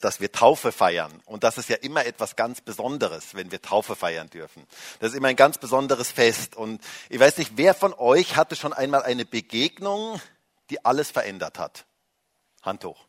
dass 0.00 0.20
wir 0.20 0.30
Taufe 0.30 0.72
feiern. 0.72 1.22
Und 1.24 1.42
das 1.42 1.58
ist 1.58 1.68
ja 1.68 1.76
immer 1.76 2.04
etwas 2.04 2.36
ganz 2.36 2.60
Besonderes, 2.60 3.34
wenn 3.34 3.50
wir 3.50 3.62
Taufe 3.62 3.96
feiern 3.96 4.28
dürfen. 4.28 4.66
Das 5.00 5.10
ist 5.10 5.16
immer 5.16 5.28
ein 5.28 5.36
ganz 5.36 5.58
besonderes 5.58 6.10
Fest. 6.10 6.56
Und 6.56 6.82
ich 7.08 7.18
weiß 7.18 7.38
nicht, 7.38 7.52
wer 7.56 7.74
von 7.74 7.94
euch 7.94 8.36
hatte 8.36 8.56
schon 8.56 8.72
einmal 8.72 9.02
eine 9.02 9.24
Begegnung, 9.24 10.20
die 10.70 10.84
alles 10.84 11.10
verändert 11.10 11.58
hat? 11.58 11.86
Hand 12.62 12.84
hoch. 12.84 13.06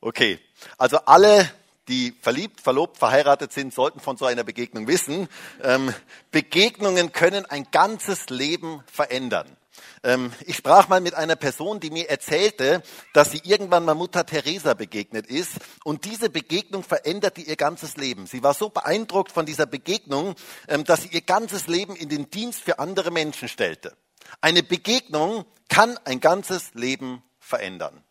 Okay, 0.00 0.38
also 0.78 0.98
alle, 0.98 1.50
die 1.88 2.14
verliebt, 2.20 2.60
verlobt, 2.60 2.98
verheiratet 2.98 3.52
sind, 3.52 3.72
sollten 3.72 4.00
von 4.00 4.16
so 4.16 4.26
einer 4.26 4.44
Begegnung 4.44 4.86
wissen. 4.86 5.28
Ähm, 5.62 5.94
Begegnungen 6.30 7.12
können 7.12 7.46
ein 7.46 7.68
ganzes 7.70 8.28
Leben 8.28 8.82
verändern. 8.86 9.56
Ähm, 10.02 10.32
ich 10.46 10.56
sprach 10.56 10.88
mal 10.88 11.00
mit 11.00 11.14
einer 11.14 11.36
Person, 11.36 11.80
die 11.80 11.90
mir 11.90 12.08
erzählte, 12.08 12.82
dass 13.12 13.30
sie 13.30 13.40
irgendwann 13.44 13.84
mal 13.84 13.94
Mutter 13.94 14.26
Teresa 14.26 14.74
begegnet 14.74 15.26
ist 15.26 15.52
und 15.84 16.04
diese 16.04 16.30
Begegnung 16.30 16.82
veränderte 16.82 17.40
ihr 17.40 17.56
ganzes 17.56 17.96
Leben. 17.96 18.26
Sie 18.26 18.42
war 18.42 18.54
so 18.54 18.68
beeindruckt 18.68 19.32
von 19.32 19.46
dieser 19.46 19.66
Begegnung, 19.66 20.34
ähm, 20.68 20.84
dass 20.84 21.02
sie 21.02 21.08
ihr 21.08 21.22
ganzes 21.22 21.66
Leben 21.66 21.96
in 21.96 22.08
den 22.08 22.30
Dienst 22.30 22.60
für 22.60 22.78
andere 22.78 23.10
Menschen 23.10 23.48
stellte. 23.48 23.96
Eine 24.40 24.62
Begegnung 24.62 25.44
kann 25.68 25.98
ein 26.04 26.20
ganzes 26.20 26.74
Leben 26.74 27.22
verändern. 27.38 28.02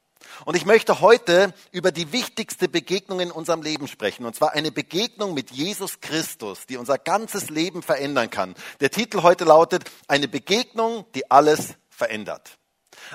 Und 0.46 0.56
ich 0.56 0.66
möchte 0.66 1.02
heute 1.02 1.54
über 1.72 1.92
die 1.92 2.12
wichtigste 2.12 2.68
Begegnung 2.68 3.20
in 3.20 3.32
unserem 3.32 3.62
Leben 3.62 3.88
sprechen. 3.88 4.26
Und 4.26 4.36
zwar 4.36 4.54
eine 4.54 4.72
Begegnung 4.72 5.34
mit 5.34 5.52
Jesus 5.52 6.02
Christus, 6.02 6.66
die 6.68 6.78
unser 6.78 6.98
ganzes 6.98 7.50
Leben 7.50 7.82
verändern 7.82 8.30
kann. 8.30 8.56
Der 8.80 8.92
Titel 8.92 9.24
heute 9.24 9.46
lautet, 9.46 9.84
eine 10.08 10.28
Begegnung, 10.28 11.06
die 11.16 11.30
alles 11.32 11.76
verändert. 11.90 12.58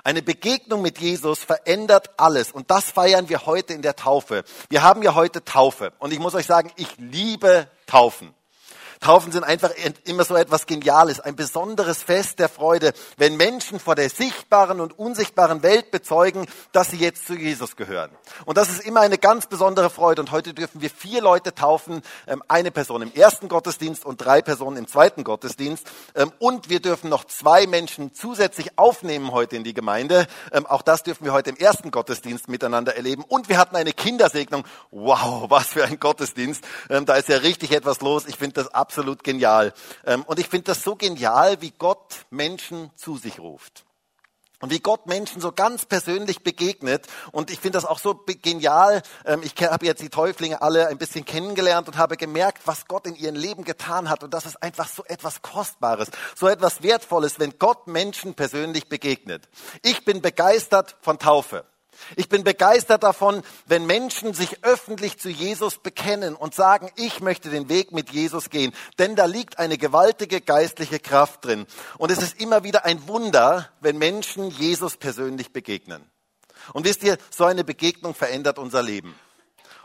Eine 0.05 0.23
Begegnung 0.23 0.83
mit 0.83 0.99
Jesus 0.99 1.41
verändert 1.41 2.11
alles. 2.17 2.53
Und 2.53 2.71
das 2.71 2.91
feiern 2.91 3.29
wir 3.29 3.47
heute 3.47 3.73
in 3.73 3.83
der 3.83 3.97
Taufe. 3.97 4.45
Wir 4.69 4.83
haben 4.83 5.03
ja 5.03 5.15
heute 5.15 5.45
Taufe. 5.45 5.93
Und 5.99 6.13
ich 6.13 6.19
muss 6.19 6.35
euch 6.35 6.47
sagen, 6.47 6.71
ich 6.77 6.97
liebe 6.99 7.69
Taufen. 7.87 8.35
Taufen 9.01 9.33
sind 9.33 9.45
einfach 9.45 9.71
immer 10.05 10.25
so 10.25 10.37
etwas 10.37 10.67
Geniales, 10.67 11.21
ein 11.21 11.35
besonderes 11.35 12.03
Fest 12.03 12.39
der 12.39 12.51
Freude, 12.51 12.93
wenn 13.17 13.39
Menschen 13.39 13.81
vor 13.81 13.95
der 13.95 14.11
sichtbaren 14.11 14.79
und 14.79 14.99
unsichtbaren 14.99 15.63
Welt 15.63 15.91
bezeugen, 15.91 16.47
dass 16.73 16.91
sie 16.91 16.99
jetzt 16.99 17.27
zu 17.27 17.33
Jesus 17.33 17.77
gehören. 17.77 18.11
Und 18.45 18.59
das 18.59 18.69
ist 18.69 18.85
immer 18.85 19.01
eine 19.01 19.17
ganz 19.17 19.47
besondere 19.47 19.89
Freude. 19.89 20.21
Und 20.21 20.33
heute 20.33 20.53
dürfen 20.53 20.83
wir 20.83 20.91
vier 20.91 21.23
Leute 21.23 21.55
taufen, 21.55 22.03
ähm, 22.27 22.43
eine 22.47 22.71
Person 22.71 23.01
im 23.01 23.11
ersten 23.15 23.49
Gottesdienst 23.49 24.05
und 24.05 24.23
drei 24.23 24.43
Personen 24.43 24.77
im 24.77 24.87
zweiten 24.87 25.25
Gottesdienst. 25.25 25.87
Ähm, 26.15 26.31
und 26.39 26.69
wir 26.69 26.81
dürfen 26.81 27.09
noch 27.09 27.25
zwei 27.25 27.67
Menschen 27.67 28.13
zusätzlich 28.13 28.79
aufnehmen 28.79 29.33
heute 29.33 29.57
in 29.57 29.65
die 29.65 29.73
Gemeinde. 29.73 30.27
Ähm, 30.53 30.67
auch 30.67 30.83
das 30.83 31.05
dürfen 31.05 31.25
wir 31.25 31.33
heute 31.33 31.49
im 31.49 31.57
ersten 31.57 31.91
Gottesdienst 31.91 32.49
miteinander 32.49 32.97
erleben. 32.97 33.25
Und 33.27 33.49
wir 33.49 33.57
hatten 33.57 33.77
eine 33.77 33.95
Kindersegnung. 33.95 34.65
Wow, 34.91 35.49
was 35.49 35.69
für 35.69 35.85
ein 35.85 35.99
Gottesdienst. 35.99 36.63
Da 36.89 37.15
ist 37.15 37.29
ja 37.29 37.39
richtig 37.39 37.73
etwas 37.73 38.03
los. 38.03 38.27
Ich 38.27 38.37
finde 38.37 38.55
das 38.55 38.75
absolut 38.75 38.90
genial. 39.23 39.73
Ähm, 40.05 40.23
und 40.25 40.39
ich 40.39 40.49
finde 40.49 40.67
das 40.67 40.83
so 40.83 40.97
genial, 40.97 41.61
wie 41.61 41.73
Gott 41.73 42.27
Menschen 42.31 42.91
zu 42.97 43.17
sich 43.17 43.39
ruft. 43.39 43.85
Und 44.63 44.71
wie 44.71 44.81
Gott 44.81 45.07
Menschen 45.07 45.41
so 45.41 45.53
ganz 45.53 45.87
persönlich 45.87 46.43
begegnet. 46.43 47.07
Und 47.33 47.51
ich 47.51 47.61
finde 47.61 47.79
das 47.79 47.87
auch 47.87 47.99
so 47.99 48.15
genial. 48.43 49.03
Ähm, 49.25 49.43
ich 49.43 49.55
habe 49.63 49.87
jetzt 49.87 50.03
die 50.03 50.11
Täuflinge 50.11 50.61
alle 50.61 50.89
ein 50.89 50.99
bisschen 50.99 51.25
kennengelernt 51.25 51.89
und 51.89 51.97
habe 51.97 52.19
gemerkt, 52.19 52.67
was 52.67 52.87
Gott 52.87 53.07
in 53.07 53.17
ihrem 53.17 53.37
Leben 53.37 53.65
getan 53.65 54.11
hat. 54.11 54.23
Und 54.23 54.35
das 54.35 54.45
ist 54.45 54.63
einfach 54.63 54.87
so 54.87 55.03
etwas 55.07 55.41
Kostbares, 55.41 56.11
so 56.37 56.47
etwas 56.47 56.83
Wertvolles, 56.83 57.39
wenn 57.39 57.59
Gott 57.59 57.87
Menschen 57.87 58.35
persönlich 58.35 58.91
begegnet. 58.91 59.49
Ich 59.83 60.05
bin 60.05 60.21
begeistert 60.21 60.97
von 61.01 61.19
Taufe. 61.19 61.65
Ich 62.17 62.29
bin 62.29 62.45
begeistert 62.45 63.03
davon, 63.03 63.43
wenn 63.67 63.87
Menschen 63.87 64.35
sich 64.35 64.65
öffentlich 64.65 65.19
zu 65.19 65.29
Jesus 65.29 65.79
bekennen 65.79 66.35
und 66.35 66.55
sagen, 66.55 66.91
ich 66.97 67.21
möchte 67.21 67.51
den 67.51 67.69
Weg 67.69 67.93
mit 67.93 68.11
Jesus 68.11 68.51
gehen, 68.51 68.73
denn 68.99 69.17
da 69.17 69.27
liegt 69.27 69.59
eine 69.59 69.79
gewaltige 69.79 70.41
geistliche 70.41 70.99
Kraft 70.99 71.45
drin. 71.45 71.67
Und 71.99 72.11
es 72.11 72.23
ist 72.23 72.41
immer 72.41 72.65
wieder 72.65 72.85
ein 72.85 73.07
Wunder, 73.09 73.69
wenn 73.81 73.99
Menschen 73.99 74.51
Jesus 74.51 74.97
persönlich 74.97 75.53
begegnen. 75.53 76.03
Und 76.73 76.85
wisst 76.85 77.03
ihr, 77.03 77.19
so 77.31 77.45
eine 77.45 77.65
Begegnung 77.65 78.15
verändert 78.15 78.59
unser 78.59 78.83
Leben. 78.83 79.15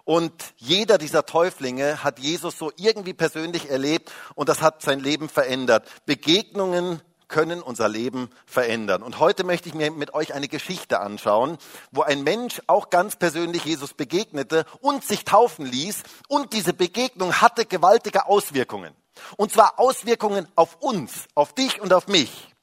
Und 0.03 0.33
jeder 0.57 0.99
dieser 0.99 1.25
Täuflinge 1.25 2.03
hat 2.03 2.19
Jesus 2.19 2.59
so 2.59 2.71
irgendwie 2.77 3.13
persönlich 3.15 3.71
erlebt 3.71 4.11
und 4.35 4.49
das 4.49 4.61
hat 4.61 4.83
sein 4.83 4.99
Leben 4.99 5.29
verändert. 5.29 5.87
Begegnungen 6.05 7.01
können 7.27 7.61
unser 7.61 7.89
Leben 7.89 8.29
verändern. 8.45 9.03
Und 9.03 9.19
heute 9.19 9.43
möchte 9.43 9.69
ich 9.69 9.75
mir 9.75 9.91
mit 9.91 10.13
euch 10.13 10.33
eine 10.33 10.47
Geschichte 10.47 10.99
anschauen, 10.99 11.57
wo 11.91 12.01
ein 12.01 12.23
Mensch 12.23 12.61
auch 12.67 12.89
ganz 12.89 13.15
persönlich 13.15 13.65
Jesus 13.65 13.93
begegnete 13.93 14.65
und 14.81 15.03
sich 15.03 15.25
taufen 15.25 15.65
ließ. 15.65 16.03
Und 16.27 16.53
diese 16.53 16.73
Begegnung 16.73 17.41
hatte 17.41 17.65
gewaltige 17.65 18.27
Auswirkungen. 18.27 18.95
Und 19.37 19.51
zwar 19.51 19.79
Auswirkungen 19.79 20.47
auf 20.55 20.77
uns, 20.81 21.25
auf 21.35 21.53
dich 21.53 21.81
und 21.81 21.93
auf 21.93 22.07
mich. 22.07 22.53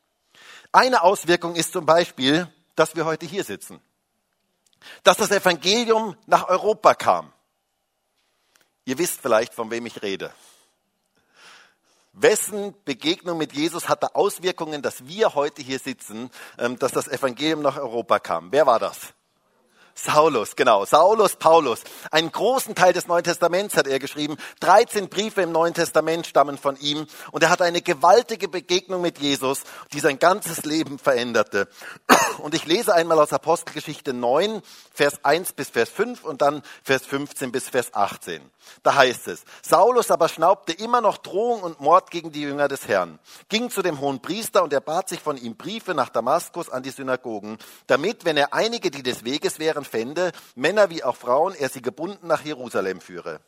Eine 0.72 1.02
Auswirkung 1.02 1.54
ist 1.54 1.72
zum 1.72 1.86
Beispiel, 1.86 2.48
dass 2.76 2.96
wir 2.96 3.04
heute 3.04 3.26
hier 3.26 3.44
sitzen. 3.44 3.80
Dass 5.02 5.16
das 5.16 5.30
Evangelium 5.30 6.16
nach 6.26 6.48
Europa 6.48 6.94
kam. 6.94 7.32
Ihr 8.84 8.98
wisst 8.98 9.20
vielleicht, 9.20 9.54
von 9.54 9.70
wem 9.70 9.86
ich 9.86 10.02
rede. 10.02 10.32
Wessen 12.12 12.74
Begegnung 12.84 13.38
mit 13.38 13.54
Jesus 13.54 13.88
hatte 13.88 14.14
Auswirkungen, 14.14 14.82
dass 14.82 15.06
wir 15.06 15.34
heute 15.34 15.62
hier 15.62 15.78
sitzen, 15.78 16.30
ähm, 16.58 16.78
dass 16.78 16.92
das 16.92 17.08
Evangelium 17.08 17.62
nach 17.62 17.78
Europa 17.78 18.18
kam? 18.18 18.52
Wer 18.52 18.66
war 18.66 18.78
das? 18.78 19.14
Saulus, 19.94 20.56
genau. 20.56 20.84
Saulus 20.84 21.36
Paulus. 21.36 21.82
Einen 22.10 22.32
großen 22.32 22.74
Teil 22.74 22.92
des 22.92 23.06
Neuen 23.06 23.24
Testaments 23.24 23.76
hat 23.76 23.86
er 23.86 23.98
geschrieben. 23.98 24.36
13 24.60 25.08
Briefe 25.08 25.42
im 25.42 25.52
Neuen 25.52 25.74
Testament 25.74 26.26
stammen 26.26 26.58
von 26.58 26.76
ihm. 26.80 27.06
Und 27.30 27.42
er 27.42 27.50
hatte 27.50 27.64
eine 27.64 27.82
gewaltige 27.82 28.48
Begegnung 28.48 29.02
mit 29.02 29.18
Jesus, 29.18 29.62
die 29.92 30.00
sein 30.00 30.18
ganzes 30.18 30.64
Leben 30.64 30.98
veränderte. 30.98 31.68
Und 32.38 32.54
ich 32.54 32.66
lese 32.66 32.94
einmal 32.94 33.18
aus 33.18 33.32
Apostelgeschichte 33.32 34.12
9, 34.12 34.62
Vers 34.92 35.24
1 35.24 35.52
bis 35.52 35.68
Vers 35.68 35.90
5 35.90 36.24
und 36.24 36.42
dann 36.42 36.62
Vers 36.82 37.04
15 37.06 37.52
bis 37.52 37.68
Vers 37.68 37.94
18. 37.94 38.42
Da 38.82 38.94
heißt 38.94 39.28
es, 39.28 39.44
Saulus 39.62 40.10
aber 40.10 40.28
schnaubte 40.28 40.72
immer 40.72 41.00
noch 41.00 41.18
Drohung 41.18 41.62
und 41.62 41.80
Mord 41.80 42.10
gegen 42.10 42.32
die 42.32 42.42
Jünger 42.42 42.68
des 42.68 42.88
Herrn, 42.88 43.18
ging 43.48 43.70
zu 43.70 43.82
dem 43.82 44.00
hohen 44.00 44.20
Priester 44.20 44.62
und 44.62 44.72
er 44.72 44.80
bat 44.80 45.08
sich 45.08 45.20
von 45.20 45.36
ihm 45.36 45.56
Briefe 45.56 45.94
nach 45.94 46.08
Damaskus 46.08 46.68
an 46.68 46.82
die 46.82 46.90
Synagogen, 46.90 47.58
damit, 47.86 48.24
wenn 48.24 48.36
er 48.36 48.54
einige, 48.54 48.90
die 48.90 49.02
des 49.02 49.24
Weges 49.24 49.58
wären, 49.58 49.81
fände, 49.84 50.32
Männer 50.54 50.90
wie 50.90 51.04
auch 51.04 51.16
Frauen, 51.16 51.54
er 51.54 51.68
sie 51.68 51.82
gebunden 51.82 52.26
nach 52.26 52.42
Jerusalem 52.44 53.00
führe. 53.00 53.40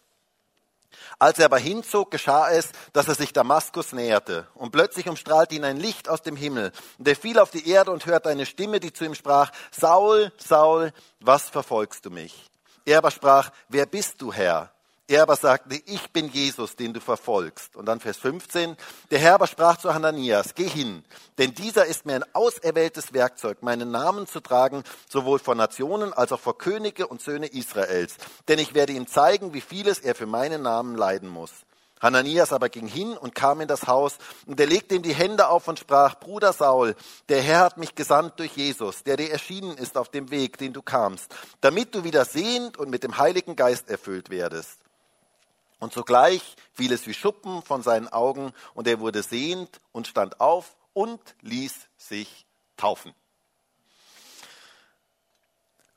Als 1.19 1.39
er 1.39 1.47
aber 1.47 1.59
hinzog, 1.59 2.11
geschah 2.11 2.50
es, 2.50 2.71
dass 2.93 3.09
er 3.09 3.15
sich 3.15 3.33
Damaskus 3.33 3.93
näherte. 3.93 4.47
Und 4.55 4.73
plötzlich 4.73 5.09
umstrahlte 5.09 5.55
ihn 5.55 5.65
ein 5.65 5.77
Licht 5.77 6.09
aus 6.09 6.23
dem 6.23 6.37
Himmel. 6.37 6.73
Und 6.99 7.09
er 7.09 7.17
fiel 7.17 7.39
auf 7.39 7.50
die 7.50 7.69
Erde 7.69 7.91
und 7.91 8.06
hörte 8.06 8.28
eine 8.28 8.47
Stimme, 8.47 8.81
die 8.81 8.93
zu 8.93 9.05
ihm 9.05 9.15
sprach, 9.15 9.50
Saul, 9.71 10.33
Saul, 10.37 10.93
was 11.21 11.49
verfolgst 11.49 12.05
du 12.06 12.11
mich? 12.11 12.50
Er 12.84 12.99
aber 12.99 13.11
sprach, 13.11 13.50
wer 13.69 13.87
bist 13.87 14.21
du, 14.21 14.33
Herr? 14.33 14.74
Er 15.06 15.22
aber 15.22 15.37
sagte, 15.37 15.78
ich 15.84 16.12
bin 16.12 16.28
Jesus, 16.28 16.76
den 16.76 16.94
du 16.94 17.00
verfolgst. 17.00 17.76
Und 17.76 17.84
dann 17.87 18.00
Vers 18.00 18.16
15, 18.16 18.75
der 19.10 19.19
Herr 19.19 19.34
aber 19.34 19.47
sprach 19.47 19.76
zu 19.76 19.92
Hananias, 19.92 20.54
geh 20.54 20.66
hin, 20.66 21.04
denn 21.37 21.54
dieser 21.54 21.84
ist 21.84 22.06
mir 22.06 22.15
ein 22.15 22.34
auserwähltes 22.34 23.12
Werkzeug, 23.12 23.62
meinen 23.62 23.91
Namen 23.91 24.26
zu 24.26 24.41
tragen, 24.41 24.82
sowohl 25.10 25.38
vor 25.38 25.56
Nationen 25.56 26.14
als 26.14 26.32
auch 26.32 26.41
vor 26.41 26.56
Könige 26.56 27.06
und 27.06 27.20
Söhne 27.20 27.48
Israels. 27.48 28.16
Denn 28.48 28.59
ich 28.59 28.72
werde 28.72 28.94
ihm 28.94 29.06
zeigen, 29.06 29.53
wie 29.53 29.60
vieles 29.60 29.98
er 29.98 30.14
für 30.14 30.25
meinen 30.25 30.62
Namen 30.62 30.97
leiden 30.97 31.28
muss. 31.28 31.53
Hananias 32.00 32.53
aber 32.54 32.70
ging 32.70 32.87
hin 32.87 33.14
und 33.16 33.34
kam 33.34 33.60
in 33.60 33.69
das 33.69 33.87
Haus, 33.87 34.16
und 34.47 34.59
er 34.59 34.66
legte 34.66 34.94
ihm 34.94 35.03
die 35.03 35.14
Hände 35.14 35.48
auf 35.48 35.69
und 35.69 35.78
sprach, 35.78 36.19
Bruder 36.19 36.54
Saul, 36.54 36.97
der 37.28 37.43
Herr 37.43 37.60
hat 37.60 37.76
mich 37.76 37.94
gesandt 37.94 38.38
durch 38.38 38.56
Jesus, 38.56 39.03
der 39.04 39.19
dir 39.19 39.31
erschienen 39.31 39.76
ist 39.76 39.98
auf 39.98 40.09
dem 40.09 40.31
Weg, 40.31 40.56
den 40.56 40.72
du 40.72 40.81
kamst, 40.81 41.34
damit 41.60 41.94
du 41.94 42.04
wieder 42.04 42.25
sehend 42.25 42.78
und 42.78 42.91
mit 42.91 43.04
dem 43.04 43.19
Heiligen 43.19 43.55
Geist 43.55 43.88
erfüllt 43.90 44.31
werdest. 44.31 44.83
Und 45.79 45.93
sogleich 45.93 46.56
fiel 46.73 46.93
es 46.93 47.06
wie 47.06 47.15
Schuppen 47.15 47.62
von 47.62 47.82
seinen 47.82 48.09
Augen 48.09 48.53
und 48.75 48.87
er 48.87 49.00
wurde 49.00 49.23
sehend 49.23 49.81
und 49.93 50.06
stand 50.06 50.41
auf 50.41 50.76
und 50.93 51.21
ließ 51.43 51.75
sich 51.97 52.47
taufen. 52.76 53.15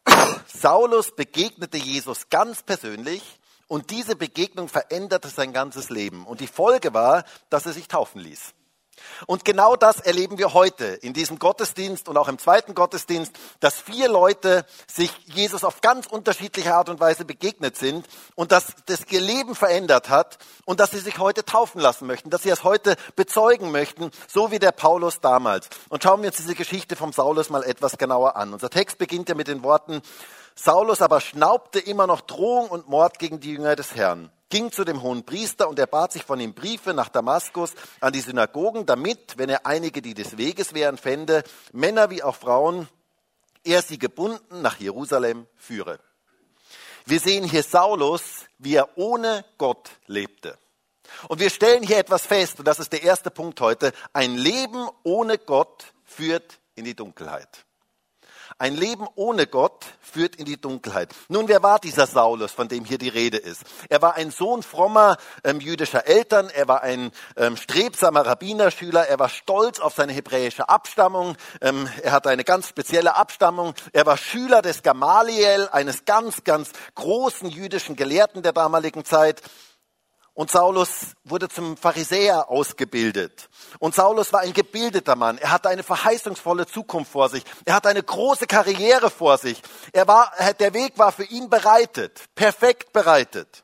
Saulus 0.47 1.15
begegnete 1.15 1.77
Jesus 1.77 2.29
ganz 2.29 2.63
persönlich 2.63 3.21
und 3.67 3.91
diese 3.91 4.15
Begegnung 4.15 4.69
veränderte 4.69 5.29
sein 5.29 5.53
ganzes 5.53 5.89
Leben. 5.89 6.25
Und 6.25 6.39
die 6.39 6.47
Folge 6.47 6.93
war, 6.93 7.23
dass 7.49 7.65
er 7.65 7.73
sich 7.73 7.87
taufen 7.87 8.21
ließ. 8.21 8.53
Und 9.25 9.45
genau 9.45 9.75
das 9.75 9.99
erleben 9.99 10.37
wir 10.37 10.53
heute 10.53 10.85
in 10.85 11.13
diesem 11.13 11.39
Gottesdienst 11.39 12.09
und 12.09 12.17
auch 12.17 12.27
im 12.27 12.37
zweiten 12.37 12.75
Gottesdienst, 12.75 13.33
dass 13.59 13.79
vier 13.79 14.09
Leute 14.09 14.65
sich 14.87 15.11
Jesus 15.25 15.63
auf 15.63 15.81
ganz 15.81 16.07
unterschiedliche 16.07 16.75
Art 16.75 16.89
und 16.89 16.99
Weise 16.99 17.25
begegnet 17.25 17.77
sind 17.77 18.05
und 18.35 18.51
dass 18.51 18.75
das 18.85 19.01
ihr 19.09 19.21
Leben 19.21 19.55
verändert 19.55 20.09
hat 20.09 20.37
und 20.65 20.79
dass 20.79 20.91
sie 20.91 20.99
sich 20.99 21.19
heute 21.19 21.45
taufen 21.45 21.81
lassen 21.81 22.07
möchten, 22.07 22.29
dass 22.29 22.43
sie 22.43 22.49
es 22.49 22.63
heute 22.63 22.95
bezeugen 23.15 23.71
möchten, 23.71 24.11
so 24.27 24.51
wie 24.51 24.59
der 24.59 24.71
Paulus 24.71 25.19
damals. 25.19 25.69
Und 25.89 26.03
schauen 26.03 26.21
wir 26.21 26.29
uns 26.29 26.37
diese 26.37 26.55
Geschichte 26.55 26.95
vom 26.95 27.13
Saulus 27.13 27.49
mal 27.49 27.63
etwas 27.63 27.97
genauer 27.97 28.35
an. 28.35 28.53
Unser 28.53 28.69
Text 28.69 28.97
beginnt 28.97 29.29
ja 29.29 29.35
mit 29.35 29.47
den 29.47 29.63
Worten, 29.63 30.01
Saulus 30.55 31.01
aber 31.01 31.21
schnaubte 31.21 31.79
immer 31.79 32.07
noch 32.07 32.21
Drohung 32.21 32.69
und 32.69 32.89
Mord 32.89 33.19
gegen 33.19 33.39
die 33.39 33.51
Jünger 33.51 33.75
des 33.75 33.95
Herrn 33.95 34.31
ging 34.49 34.71
zu 34.71 34.83
dem 34.83 35.01
hohen 35.01 35.25
Priester 35.25 35.67
und 35.67 35.79
er 35.79 35.87
bat 35.87 36.13
sich 36.13 36.23
von 36.23 36.39
ihm 36.39 36.53
Briefe 36.53 36.93
nach 36.93 37.09
Damaskus 37.09 37.73
an 37.99 38.13
die 38.13 38.21
Synagogen, 38.21 38.85
damit, 38.85 39.37
wenn 39.37 39.49
er 39.49 39.65
einige, 39.65 40.01
die 40.01 40.13
des 40.13 40.37
Weges 40.37 40.73
wären, 40.73 40.97
fände, 40.97 41.43
Männer 41.73 42.09
wie 42.09 42.23
auch 42.23 42.35
Frauen, 42.35 42.87
er 43.63 43.81
sie 43.81 43.99
gebunden 43.99 44.61
nach 44.61 44.79
Jerusalem 44.79 45.47
führe. 45.55 45.99
Wir 47.05 47.19
sehen 47.19 47.43
hier 47.43 47.63
Saulus, 47.63 48.45
wie 48.57 48.75
er 48.75 48.97
ohne 48.97 49.45
Gott 49.57 49.91
lebte. 50.07 50.57
Und 51.29 51.39
wir 51.39 51.49
stellen 51.49 51.83
hier 51.83 51.97
etwas 51.97 52.25
fest, 52.25 52.59
und 52.59 52.67
das 52.67 52.79
ist 52.79 52.91
der 52.91 53.03
erste 53.03 53.31
Punkt 53.31 53.61
heute. 53.61 53.93
Ein 54.13 54.35
Leben 54.35 54.89
ohne 55.03 55.37
Gott 55.37 55.93
führt 56.03 56.59
in 56.75 56.85
die 56.85 56.95
Dunkelheit. 56.95 57.66
Ein 58.57 58.75
Leben 58.75 59.07
ohne 59.15 59.47
Gott 59.47 59.85
führt 60.01 60.35
in 60.35 60.45
die 60.45 60.59
Dunkelheit. 60.59 61.13
Nun, 61.27 61.47
wer 61.47 61.63
war 61.63 61.79
dieser 61.79 62.07
Saulus, 62.07 62.51
von 62.51 62.67
dem 62.67 62.85
hier 62.85 62.97
die 62.97 63.09
Rede 63.09 63.37
ist? 63.37 63.63
Er 63.89 64.01
war 64.01 64.15
ein 64.15 64.31
Sohn 64.31 64.63
frommer 64.63 65.17
ähm, 65.43 65.59
jüdischer 65.59 66.07
Eltern, 66.07 66.49
er 66.49 66.67
war 66.67 66.81
ein 66.83 67.11
ähm, 67.35 67.57
strebsamer 67.57 68.25
Rabbinerschüler, 68.25 69.07
er 69.07 69.19
war 69.19 69.29
stolz 69.29 69.79
auf 69.79 69.93
seine 69.93 70.13
hebräische 70.13 70.69
Abstammung, 70.69 71.35
ähm, 71.61 71.89
er 72.01 72.11
hatte 72.11 72.29
eine 72.29 72.43
ganz 72.43 72.67
spezielle 72.67 73.15
Abstammung, 73.15 73.73
er 73.93 74.05
war 74.05 74.17
Schüler 74.17 74.61
des 74.61 74.83
Gamaliel, 74.83 75.69
eines 75.71 76.05
ganz, 76.05 76.43
ganz 76.43 76.71
großen 76.95 77.49
jüdischen 77.49 77.95
Gelehrten 77.95 78.41
der 78.41 78.53
damaligen 78.53 79.05
Zeit. 79.05 79.41
Und 80.37 80.51
Saulus 80.51 81.15
wurde 81.23 81.49
zum 81.49 81.75
Pharisäer 81.77 82.47
ausgebildet. 82.51 83.49
Und 83.79 83.95
Saulus 83.95 84.31
war 84.31 84.41
ein 84.41 84.53
gebildeter 84.53 85.15
Mann. 85.15 85.39
Er 85.39 85.49
hatte 85.49 85.67
eine 85.67 85.81
verheißungsvolle 85.81 86.67
Zukunft 86.67 87.11
vor 87.11 87.27
sich. 87.27 87.43
Er 87.65 87.73
hatte 87.73 87.89
eine 87.89 88.03
große 88.03 88.45
Karriere 88.45 89.09
vor 89.09 89.39
sich. 89.39 89.59
Er 89.93 90.07
war, 90.07 90.31
der 90.59 90.75
Weg 90.75 90.95
war 90.99 91.11
für 91.11 91.23
ihn 91.23 91.49
bereitet, 91.49 92.25
perfekt 92.35 92.93
bereitet. 92.93 93.63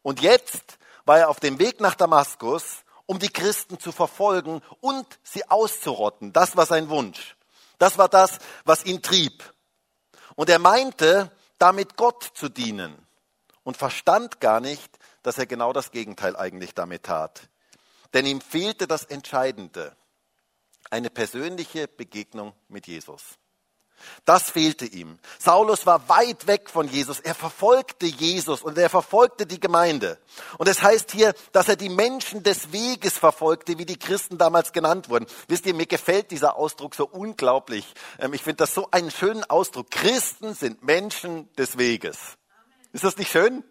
Und 0.00 0.22
jetzt 0.22 0.78
war 1.04 1.18
er 1.18 1.28
auf 1.28 1.40
dem 1.40 1.58
Weg 1.58 1.78
nach 1.78 1.94
Damaskus, 1.94 2.84
um 3.04 3.18
die 3.18 3.28
Christen 3.28 3.78
zu 3.78 3.92
verfolgen 3.92 4.62
und 4.80 5.06
sie 5.22 5.46
auszurotten. 5.50 6.32
Das 6.32 6.56
war 6.56 6.64
sein 6.64 6.88
Wunsch. 6.88 7.36
Das 7.76 7.98
war 7.98 8.08
das, 8.08 8.38
was 8.64 8.86
ihn 8.86 9.02
trieb. 9.02 9.44
Und 10.36 10.48
er 10.48 10.58
meinte, 10.58 11.30
damit 11.58 11.98
Gott 11.98 12.30
zu 12.32 12.48
dienen 12.48 12.96
und 13.62 13.76
verstand 13.76 14.40
gar 14.40 14.60
nicht, 14.60 14.97
dass 15.28 15.36
er 15.36 15.44
genau 15.44 15.74
das 15.74 15.90
Gegenteil 15.90 16.36
eigentlich 16.36 16.72
damit 16.72 17.02
tat. 17.02 17.50
Denn 18.14 18.24
ihm 18.24 18.40
fehlte 18.40 18.86
das 18.86 19.04
Entscheidende, 19.04 19.94
eine 20.90 21.10
persönliche 21.10 21.86
Begegnung 21.86 22.54
mit 22.68 22.86
Jesus. 22.86 23.22
Das 24.24 24.50
fehlte 24.50 24.86
ihm. 24.86 25.18
Saulus 25.38 25.84
war 25.84 26.08
weit 26.08 26.46
weg 26.46 26.70
von 26.70 26.88
Jesus. 26.88 27.20
Er 27.20 27.34
verfolgte 27.34 28.06
Jesus 28.06 28.62
und 28.62 28.78
er 28.78 28.88
verfolgte 28.88 29.44
die 29.44 29.60
Gemeinde. 29.60 30.18
Und 30.56 30.66
es 30.66 30.82
heißt 30.82 31.12
hier, 31.12 31.34
dass 31.52 31.68
er 31.68 31.76
die 31.76 31.90
Menschen 31.90 32.42
des 32.42 32.72
Weges 32.72 33.18
verfolgte, 33.18 33.76
wie 33.76 33.84
die 33.84 33.98
Christen 33.98 34.38
damals 34.38 34.72
genannt 34.72 35.10
wurden. 35.10 35.26
Wisst 35.48 35.66
ihr, 35.66 35.74
mir 35.74 35.84
gefällt 35.84 36.30
dieser 36.30 36.56
Ausdruck 36.56 36.94
so 36.94 37.06
unglaublich. 37.06 37.92
Ähm, 38.18 38.32
ich 38.32 38.44
finde 38.44 38.58
das 38.58 38.72
so 38.72 38.88
einen 38.92 39.10
schönen 39.10 39.44
Ausdruck. 39.44 39.90
Christen 39.90 40.54
sind 40.54 40.82
Menschen 40.82 41.52
des 41.56 41.76
Weges. 41.76 42.16
Ist 42.92 43.04
das 43.04 43.18
nicht 43.18 43.30
schön? 43.30 43.62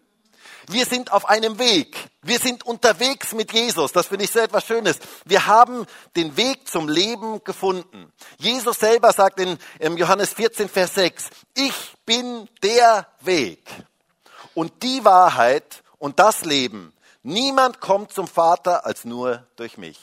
Wir 0.70 0.86
sind 0.86 1.14
auf 1.14 1.30
einem 1.30 1.60
Weg. 1.60 1.96
Wir 2.22 2.40
sind 2.40 2.66
unterwegs 2.66 3.34
mit 3.34 3.54
Jesus. 3.54 3.94
Das 3.94 4.08
finde 4.08 4.26
ich 4.26 4.32
so 4.32 4.40
etwas 4.40 4.66
Schönes. 4.66 5.00
Wir 5.24 5.46
haben 5.46 5.86
den 6.18 6.36
Weg 6.36 6.68
zum 6.68 6.90
Leben 6.90 7.42
gefunden. 7.46 8.12
Jesus 8.38 8.78
selber 8.78 9.14
sagt 9.14 9.40
in, 9.40 9.58
in 9.80 9.96
Johannes 9.96 10.34
14, 10.34 10.68
Vers 10.68 10.96
6, 10.96 11.30
ich 11.56 11.74
bin 12.06 12.50
der 12.62 13.08
Weg 13.22 13.66
und 14.56 14.84
die 14.84 15.06
Wahrheit 15.06 15.84
und 16.00 16.20
das 16.20 16.44
Leben. 16.44 16.94
Niemand 17.24 17.80
kommt 17.80 18.12
zum 18.12 18.28
Vater 18.28 18.86
als 18.86 19.06
nur 19.06 19.48
durch 19.56 19.78
mich. 19.78 19.98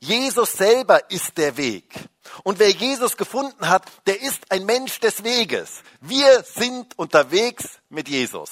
Jesus 0.00 0.52
selber 0.52 1.08
ist 1.10 1.38
der 1.38 1.56
Weg. 1.56 1.94
Und 2.42 2.58
wer 2.58 2.70
Jesus 2.70 3.16
gefunden 3.16 3.68
hat, 3.68 3.84
der 4.06 4.20
ist 4.20 4.50
ein 4.50 4.66
Mensch 4.66 4.98
des 4.98 5.22
Weges. 5.22 5.82
Wir 6.00 6.42
sind 6.42 6.98
unterwegs 6.98 7.78
mit 7.88 8.08
Jesus. 8.08 8.50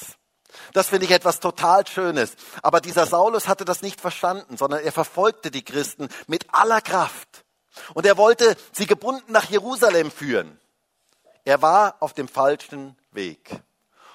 Das 0.73 0.89
finde 0.89 1.07
ich 1.07 1.13
etwas 1.13 1.41
total 1.41 1.87
Schönes. 1.87 2.35
Aber 2.63 2.81
dieser 2.81 3.07
Saulus 3.07 3.49
hatte 3.49 3.65
das 3.65 3.83
nicht 3.83 4.01
verstanden, 4.01 4.57
sondern 4.57 4.81
er 4.81 4.93
verfolgte 4.93 5.51
die 5.51 5.65
Christen 5.65 6.09
mit 6.27 6.47
aller 6.53 6.81
Kraft. 6.81 7.45
Und 7.95 8.07
er 8.07 8.17
wollte 8.17 8.57
sie 8.73 8.87
gebunden 8.87 9.33
nach 9.33 9.49
Jerusalem 9.49 10.11
führen. 10.11 10.59
Er 11.45 11.63
war 11.63 11.97
auf 12.01 12.13
dem 12.13 12.29
falschen 12.29 12.97
Weg. 13.11 13.51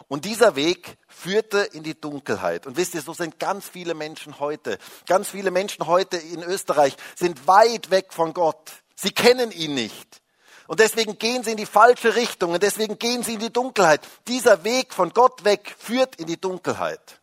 Und 0.07 0.23
dieser 0.23 0.55
Weg 0.55 0.97
führte 1.09 1.59
in 1.59 1.83
die 1.83 1.99
Dunkelheit. 1.99 2.65
Und 2.65 2.77
wisst 2.77 2.95
ihr, 2.95 3.01
so 3.01 3.13
sind 3.13 3.39
ganz 3.39 3.67
viele 3.67 3.93
Menschen 3.93 4.39
heute. 4.39 4.77
Ganz 5.05 5.29
viele 5.29 5.51
Menschen 5.51 5.85
heute 5.85 6.17
in 6.17 6.43
Österreich 6.43 6.95
sind 7.15 7.47
weit 7.47 7.91
weg 7.91 8.13
von 8.13 8.33
Gott. 8.33 8.71
Sie 8.95 9.11
kennen 9.11 9.51
ihn 9.51 9.73
nicht. 9.73 10.21
Und 10.67 10.79
deswegen 10.79 11.17
gehen 11.17 11.43
sie 11.43 11.51
in 11.51 11.57
die 11.57 11.65
falsche 11.65 12.15
Richtung 12.15 12.51
und 12.51 12.61
deswegen 12.61 12.99
gehen 12.99 13.23
sie 13.23 13.35
in 13.35 13.39
die 13.39 13.53
Dunkelheit. 13.53 14.01
Dieser 14.27 14.63
Weg 14.63 14.93
von 14.93 15.11
Gott 15.11 15.43
weg 15.45 15.75
führt 15.77 16.17
in 16.17 16.27
die 16.27 16.39
Dunkelheit. 16.39 17.21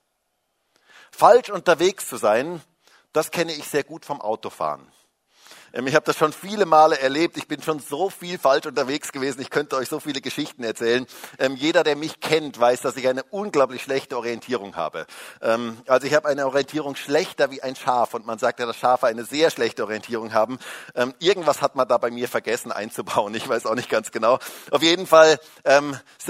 Falsch 1.10 1.50
unterwegs 1.50 2.08
zu 2.08 2.16
sein, 2.16 2.62
das 3.12 3.30
kenne 3.30 3.52
ich 3.52 3.68
sehr 3.68 3.84
gut 3.84 4.04
vom 4.04 4.20
Autofahren. 4.20 4.90
Ähm, 5.74 5.86
ich 5.86 5.94
habe 5.94 6.06
das 6.06 6.16
schon 6.16 6.32
viele 6.32 6.66
Male 6.66 6.98
erlebt. 6.98 7.36
Ich 7.36 7.48
bin 7.48 7.62
schon 7.62 7.80
so 7.80 8.08
viel 8.08 8.38
falsch 8.38 8.66
unterwegs 8.66 9.12
gewesen. 9.12 9.40
Ich 9.40 9.50
könnte 9.50 9.76
euch 9.76 9.88
so 9.88 10.00
viele 10.00 10.20
Geschichten 10.20 10.62
erzählen. 10.62 11.06
Ähm, 11.38 11.56
jeder, 11.56 11.82
der 11.82 11.96
mich 11.96 12.20
kennt, 12.20 12.58
weiß, 12.58 12.80
dass 12.80 12.96
ich 12.96 13.08
eine 13.08 13.24
unglaublich 13.24 13.82
schlechte 13.82 14.16
Orientierung 14.16 14.76
habe. 14.76 15.06
Ähm, 15.42 15.78
also 15.86 16.06
ich 16.06 16.14
habe 16.14 16.28
eine 16.28 16.46
Orientierung 16.46 16.96
schlechter 16.96 17.50
wie 17.50 17.62
ein 17.62 17.76
Schaf. 17.76 18.14
Und 18.14 18.24
man 18.26 18.38
sagt 18.38 18.60
ja, 18.60 18.66
dass 18.66 18.76
Schafe 18.76 19.06
eine 19.06 19.24
sehr 19.24 19.50
schlechte 19.50 19.82
Orientierung 19.84 20.32
haben. 20.32 20.58
Irgendwas 21.18 21.60
hat 21.60 21.74
man 21.74 21.88
da 21.88 21.98
bei 21.98 22.10
mir 22.10 22.28
vergessen 22.28 22.70
einzubauen. 22.70 23.34
Ich 23.34 23.48
weiß 23.48 23.66
auch 23.66 23.74
nicht 23.74 23.88
ganz 23.88 24.12
genau. 24.12 24.38
Auf 24.70 24.82
jeden 24.82 25.06
Fall, 25.06 25.38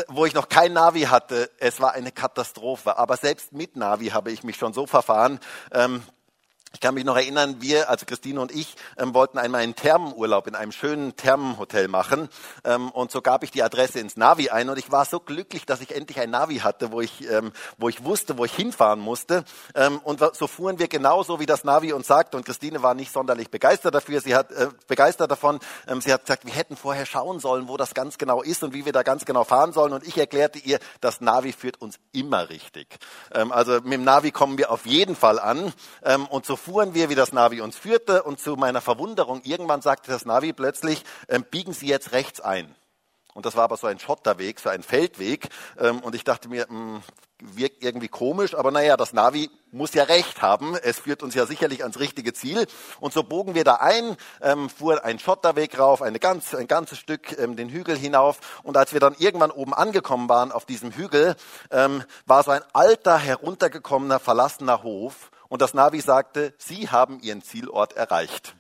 wo 0.09 0.25
ich 0.25 0.35
noch 0.35 0.49
kein 0.49 0.73
Navi 0.73 1.03
hatte, 1.03 1.51
es 1.59 1.81
war 1.81 1.93
eine 1.93 2.13
Katastrophe. 2.13 2.97
Aber 2.97 3.17
selbst 3.17 3.53
mit 3.53 3.77
Navi 3.77 4.09
habe 4.09 4.33
ich 4.33 4.43
mich 4.43 4.57
schon 4.57 4.73
so 4.73 4.87
verfahren, 4.87 5.41
ich 6.75 6.81
kann 6.81 6.95
mich 6.95 7.05
noch 7.05 7.17
erinnern, 7.17 7.57
wir, 7.61 7.89
also 7.89 8.05
Christine 8.05 8.41
und 8.41 8.51
ich, 8.51 8.75
ähm, 8.99 9.15
wollten 9.15 9.39
einmal 9.39 9.61
einen 9.61 9.77
Thermenurlaub 9.77 10.49
in 10.49 10.57
einem 10.57 10.73
schönen 10.73 11.15
Thermenhotel 11.15 11.87
machen. 11.87 12.29
Ähm, 12.65 12.91
und 12.91 13.13
so 13.13 13.23
gab 13.23 13.45
ich 13.45 13.53
die 13.53 13.63
Adresse 13.63 14.01
ins 14.01 14.17
Navi 14.17 14.51
ein 14.51 14.69
und 14.69 14.77
ich 14.77 14.91
war 14.91 15.05
so 15.05 15.21
glücklich, 15.21 15.67
dass 15.67 15.81
ich 15.81 15.95
endlich 15.95 16.19
ein 16.19 16.31
Navi 16.31 16.59
hatte, 16.59 16.91
wo 16.91 17.01
ich, 17.01 17.31
ähm, 17.31 17.53
wo 17.79 17.89
ich 17.89 18.03
wusste, 18.03 18.39
wo 18.39 18.45
ich 18.45 18.53
hinfahren 18.53 18.99
musste. 18.99 19.45
Ähm, 19.77 20.01
und 20.03 20.21
so 20.35 20.49
fuhren 20.49 20.81
wir 20.81 20.89
genauso, 20.89 21.39
wie 21.39 21.47
das 21.47 21.63
Navi 21.63 21.93
uns 21.93 22.09
sagte. 22.09 22.37
Und 22.37 22.45
Christine 22.45 22.83
war 22.83 22.95
nicht 22.95 23.13
sonderlich 23.13 23.51
begeistert 23.51 23.95
dafür. 23.95 24.21
Sie 24.21 24.35
hat 24.35 24.51
äh, 24.51 24.69
begeistert 24.89 25.31
davon. 25.31 25.61
Ähm, 25.87 26.01
sie 26.01 26.13
hat 26.13 26.23
gesagt, 26.23 26.45
wir 26.45 26.55
hätten 26.55 26.77
vorher 26.77 27.07
schauen 27.07 27.39
sollen, 27.39 27.69
wo 27.69 27.77
das 27.77 27.95
ganz 27.95 28.19
genau 28.19 28.43
ist 28.43 28.65
und 28.65 28.75
wie 28.75 28.85
wir 28.85 28.93
da 28.93 29.05
ganz 29.05 29.25
genau 29.25 29.45
fahren 29.45 29.73
sollen. 29.73 29.93
Und 29.93 30.05
ich 30.05 30.19
erklärte 30.19 30.59
ihr, 30.59 30.81
das 31.01 31.21
Navi 31.21 31.53
führt 31.53 31.81
uns 31.81 32.01
immer 32.11 32.49
richtig. 32.49 32.99
Ähm, 33.33 33.53
also 33.53 33.75
mit 33.75 33.93
dem 33.93 34.03
Navi 34.03 34.33
kommen 34.33 34.59
wir 34.59 34.73
auf 34.73 34.87
jeden 34.87 35.15
Fall 35.15 35.39
an. 35.39 35.73
und 36.31 36.47
so 36.47 36.57
fuhren 36.65 36.95
wir, 36.95 37.11
wie 37.11 37.15
das 37.15 37.33
Navi 37.33 37.61
uns 37.61 37.77
führte 37.77 38.23
und 38.23 38.41
zu 38.41 38.57
meiner 38.57 38.81
Verwunderung, 38.81 39.43
irgendwann 39.45 39.83
sagte 39.83 40.11
das 40.11 40.25
Navi 40.25 40.53
plötzlich, 40.53 41.05
ähm, 41.29 41.45
biegen 41.51 41.75
Sie 41.75 41.87
jetzt 41.87 42.13
rechts 42.13 42.41
ein. 42.41 42.75
Und 43.35 43.45
das 43.47 43.57
war 43.57 43.65
aber 43.65 43.77
so 43.77 43.87
ein 43.87 43.99
Schotterweg, 43.99 44.61
so 44.61 44.71
ein 44.71 44.83
Feldweg. 44.83 45.49
Ähm, 45.79 46.01
und 46.01 46.15
ich 46.15 46.25
dachte 46.25 46.49
mir, 46.49 46.67
mh, 46.69 46.71
hm, 46.71 47.03
wirkt 47.57 47.83
irgendwie 47.83 48.09
komisch, 48.09 48.55
aber 48.55 48.71
naja, 48.71 48.97
das 48.97 49.13
Navi 49.13 49.51
muss 49.73 49.93
ja 49.93 50.05
recht 50.05 50.41
haben. 50.41 50.77
Es 50.77 51.01
führt 51.01 51.23
uns 51.23 51.35
ja 51.35 51.45
sicherlich 51.45 51.83
ans 51.83 51.99
richtige 51.99 52.33
Ziel. 52.33 52.67
Und 53.01 53.13
so 53.13 53.25
bogen 53.25 53.55
wir 53.55 53.65
da 53.65 53.75
ein, 53.75 54.17
ähm, 54.41 54.71
fuhren 54.71 55.01
einen 55.01 55.19
Schotterweg 55.19 55.79
rauf, 55.79 56.01
eine 56.01 56.21
ganz, 56.21 56.55
ein 56.55 56.69
ganzes 56.69 56.99
Stück 56.99 57.37
ähm, 57.39 57.57
den 57.57 57.69
Hügel 57.69 57.99
hinauf. 57.99 58.39
Und 58.63 58.77
als 58.77 58.93
wir 58.95 59.01
dann 59.01 59.17
irgendwann 59.19 59.51
oben 59.51 59.75
angekommen 59.75 60.29
waren 60.29 60.53
auf 60.53 60.65
diesem 60.65 60.93
Hügel, 60.93 61.35
ähm, 61.71 62.05
war 62.25 62.43
so 62.45 62.53
ein 62.53 62.63
alter, 62.73 63.19
heruntergekommener, 63.19 64.21
verlassener 64.21 64.83
Hof 64.83 65.31
und 65.49 65.63
das 65.63 65.75
Navi 65.75 66.01
sagte, 66.01 66.55
Sie 66.59 66.89
haben 66.89 67.21
Ihren 67.21 67.43
Zielort 67.43 67.95
erreicht. 67.95 68.55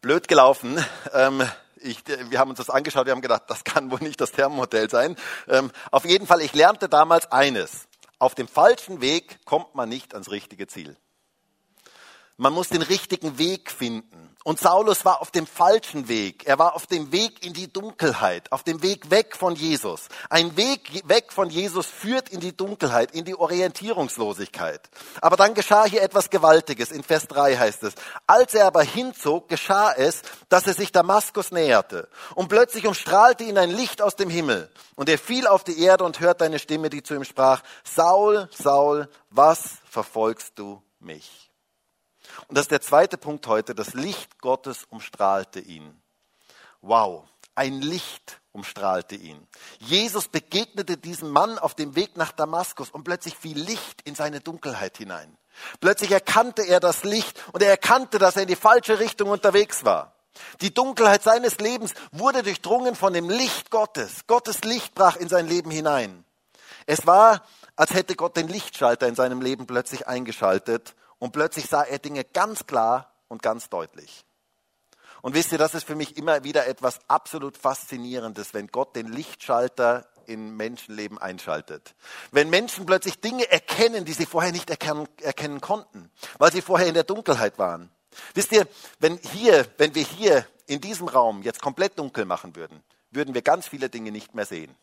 Blöd 0.00 0.28
gelaufen. 0.28 0.84
Ähm, 1.12 1.42
ich, 1.76 2.02
wir 2.06 2.38
haben 2.38 2.50
uns 2.50 2.58
das 2.58 2.70
angeschaut, 2.70 3.06
wir 3.06 3.12
haben 3.12 3.22
gedacht, 3.22 3.44
das 3.48 3.64
kann 3.64 3.90
wohl 3.90 4.00
nicht 4.00 4.20
das 4.20 4.32
Thermenhotel 4.32 4.90
sein. 4.90 5.16
Ähm, 5.48 5.70
auf 5.90 6.04
jeden 6.04 6.26
Fall, 6.26 6.40
ich 6.40 6.54
lernte 6.54 6.88
damals 6.88 7.30
eines. 7.30 7.88
Auf 8.18 8.34
dem 8.34 8.48
falschen 8.48 9.00
Weg 9.00 9.44
kommt 9.44 9.74
man 9.74 9.88
nicht 9.88 10.14
ans 10.14 10.30
richtige 10.30 10.66
Ziel. 10.66 10.96
Man 12.36 12.52
muss 12.52 12.68
den 12.68 12.82
richtigen 12.82 13.38
Weg 13.38 13.70
finden. 13.70 14.27
Und 14.44 14.60
Saulus 14.60 15.04
war 15.04 15.20
auf 15.20 15.32
dem 15.32 15.46
falschen 15.46 16.08
Weg. 16.08 16.46
Er 16.46 16.58
war 16.58 16.74
auf 16.74 16.86
dem 16.86 17.10
Weg 17.10 17.44
in 17.44 17.52
die 17.52 17.70
Dunkelheit, 17.70 18.50
auf 18.52 18.62
dem 18.62 18.82
Weg 18.82 19.10
weg 19.10 19.36
von 19.36 19.56
Jesus. 19.56 20.08
Ein 20.30 20.56
Weg 20.56 21.02
weg 21.08 21.32
von 21.32 21.50
Jesus 21.50 21.86
führt 21.86 22.28
in 22.28 22.38
die 22.38 22.56
Dunkelheit, 22.56 23.10
in 23.10 23.24
die 23.24 23.34
Orientierungslosigkeit. 23.34 24.80
Aber 25.20 25.36
dann 25.36 25.54
geschah 25.54 25.84
hier 25.84 26.02
etwas 26.02 26.30
Gewaltiges. 26.30 26.92
In 26.92 27.02
Vers 27.02 27.26
3 27.26 27.56
heißt 27.56 27.82
es, 27.82 27.94
als 28.26 28.54
er 28.54 28.66
aber 28.66 28.82
hinzog, 28.82 29.48
geschah 29.48 29.92
es, 29.92 30.22
dass 30.48 30.66
er 30.66 30.74
sich 30.74 30.92
Damaskus 30.92 31.50
näherte. 31.50 32.08
Und 32.36 32.48
plötzlich 32.48 32.86
umstrahlte 32.86 33.42
ihn 33.42 33.58
ein 33.58 33.70
Licht 33.70 34.00
aus 34.00 34.14
dem 34.14 34.30
Himmel. 34.30 34.70
Und 34.94 35.08
er 35.08 35.18
fiel 35.18 35.48
auf 35.48 35.64
die 35.64 35.82
Erde 35.82 36.04
und 36.04 36.20
hörte 36.20 36.44
eine 36.44 36.60
Stimme, 36.60 36.90
die 36.90 37.02
zu 37.02 37.14
ihm 37.14 37.24
sprach, 37.24 37.62
Saul, 37.82 38.48
Saul, 38.56 39.08
was 39.30 39.78
verfolgst 39.90 40.52
du 40.58 40.80
mich? 41.00 41.47
Und 42.46 42.56
das 42.56 42.64
ist 42.64 42.70
der 42.70 42.80
zweite 42.80 43.18
Punkt 43.18 43.46
heute. 43.46 43.74
Das 43.74 43.94
Licht 43.94 44.40
Gottes 44.40 44.84
umstrahlte 44.88 45.60
ihn. 45.60 46.00
Wow, 46.80 47.24
ein 47.54 47.80
Licht 47.80 48.40
umstrahlte 48.52 49.16
ihn. 49.16 49.46
Jesus 49.80 50.28
begegnete 50.28 50.96
diesem 50.96 51.30
Mann 51.30 51.58
auf 51.58 51.74
dem 51.74 51.96
Weg 51.96 52.16
nach 52.16 52.32
Damaskus 52.32 52.90
und 52.90 53.04
plötzlich 53.04 53.36
fiel 53.36 53.58
Licht 53.58 54.02
in 54.02 54.14
seine 54.14 54.40
Dunkelheit 54.40 54.96
hinein. 54.98 55.36
Plötzlich 55.80 56.12
erkannte 56.12 56.62
er 56.62 56.78
das 56.78 57.02
Licht 57.02 57.42
und 57.52 57.62
er 57.62 57.70
erkannte, 57.70 58.18
dass 58.18 58.36
er 58.36 58.42
in 58.42 58.48
die 58.48 58.56
falsche 58.56 59.00
Richtung 59.00 59.30
unterwegs 59.30 59.84
war. 59.84 60.14
Die 60.60 60.72
Dunkelheit 60.72 61.22
seines 61.22 61.58
Lebens 61.58 61.94
wurde 62.12 62.44
durchdrungen 62.44 62.94
von 62.94 63.12
dem 63.12 63.28
Licht 63.28 63.70
Gottes. 63.70 64.26
Gottes 64.28 64.62
Licht 64.62 64.94
brach 64.94 65.16
in 65.16 65.28
sein 65.28 65.48
Leben 65.48 65.70
hinein. 65.70 66.24
Es 66.86 67.06
war, 67.06 67.42
als 67.76 67.92
hätte 67.92 68.14
Gott 68.14 68.36
den 68.36 68.48
Lichtschalter 68.48 69.08
in 69.08 69.14
seinem 69.14 69.40
Leben 69.40 69.66
plötzlich 69.66 70.06
eingeschaltet 70.06 70.94
und 71.18 71.32
plötzlich 71.32 71.66
sah 71.66 71.82
er 71.82 71.98
Dinge 71.98 72.24
ganz 72.24 72.66
klar 72.66 73.12
und 73.28 73.42
ganz 73.42 73.68
deutlich. 73.68 74.24
Und 75.20 75.34
wisst 75.34 75.52
ihr, 75.52 75.58
das 75.58 75.74
ist 75.74 75.84
für 75.84 75.96
mich 75.96 76.16
immer 76.16 76.44
wieder 76.44 76.66
etwas 76.66 77.00
absolut 77.08 77.56
Faszinierendes, 77.56 78.54
wenn 78.54 78.68
Gott 78.68 78.94
den 78.94 79.08
Lichtschalter 79.08 80.06
in 80.26 80.56
Menschenleben 80.56 81.18
einschaltet. 81.18 81.94
Wenn 82.30 82.50
Menschen 82.50 82.86
plötzlich 82.86 83.20
Dinge 83.20 83.50
erkennen, 83.50 84.04
die 84.04 84.12
sie 84.12 84.26
vorher 84.26 84.52
nicht 84.52 84.70
erkennen, 84.70 85.08
erkennen 85.22 85.60
konnten, 85.60 86.10
weil 86.38 86.52
sie 86.52 86.62
vorher 86.62 86.86
in 86.86 86.94
der 86.94 87.04
Dunkelheit 87.04 87.58
waren. 87.58 87.90
Wisst 88.34 88.52
ihr, 88.52 88.68
wenn 89.00 89.16
hier, 89.18 89.66
wenn 89.78 89.94
wir 89.94 90.04
hier 90.04 90.46
in 90.66 90.80
diesem 90.80 91.08
Raum 91.08 91.42
jetzt 91.42 91.62
komplett 91.62 91.98
dunkel 91.98 92.24
machen 92.24 92.54
würden, 92.54 92.82
würden 93.10 93.34
wir 93.34 93.42
ganz 93.42 93.66
viele 93.66 93.88
Dinge 93.88 94.12
nicht 94.12 94.34
mehr 94.34 94.46
sehen. 94.46 94.74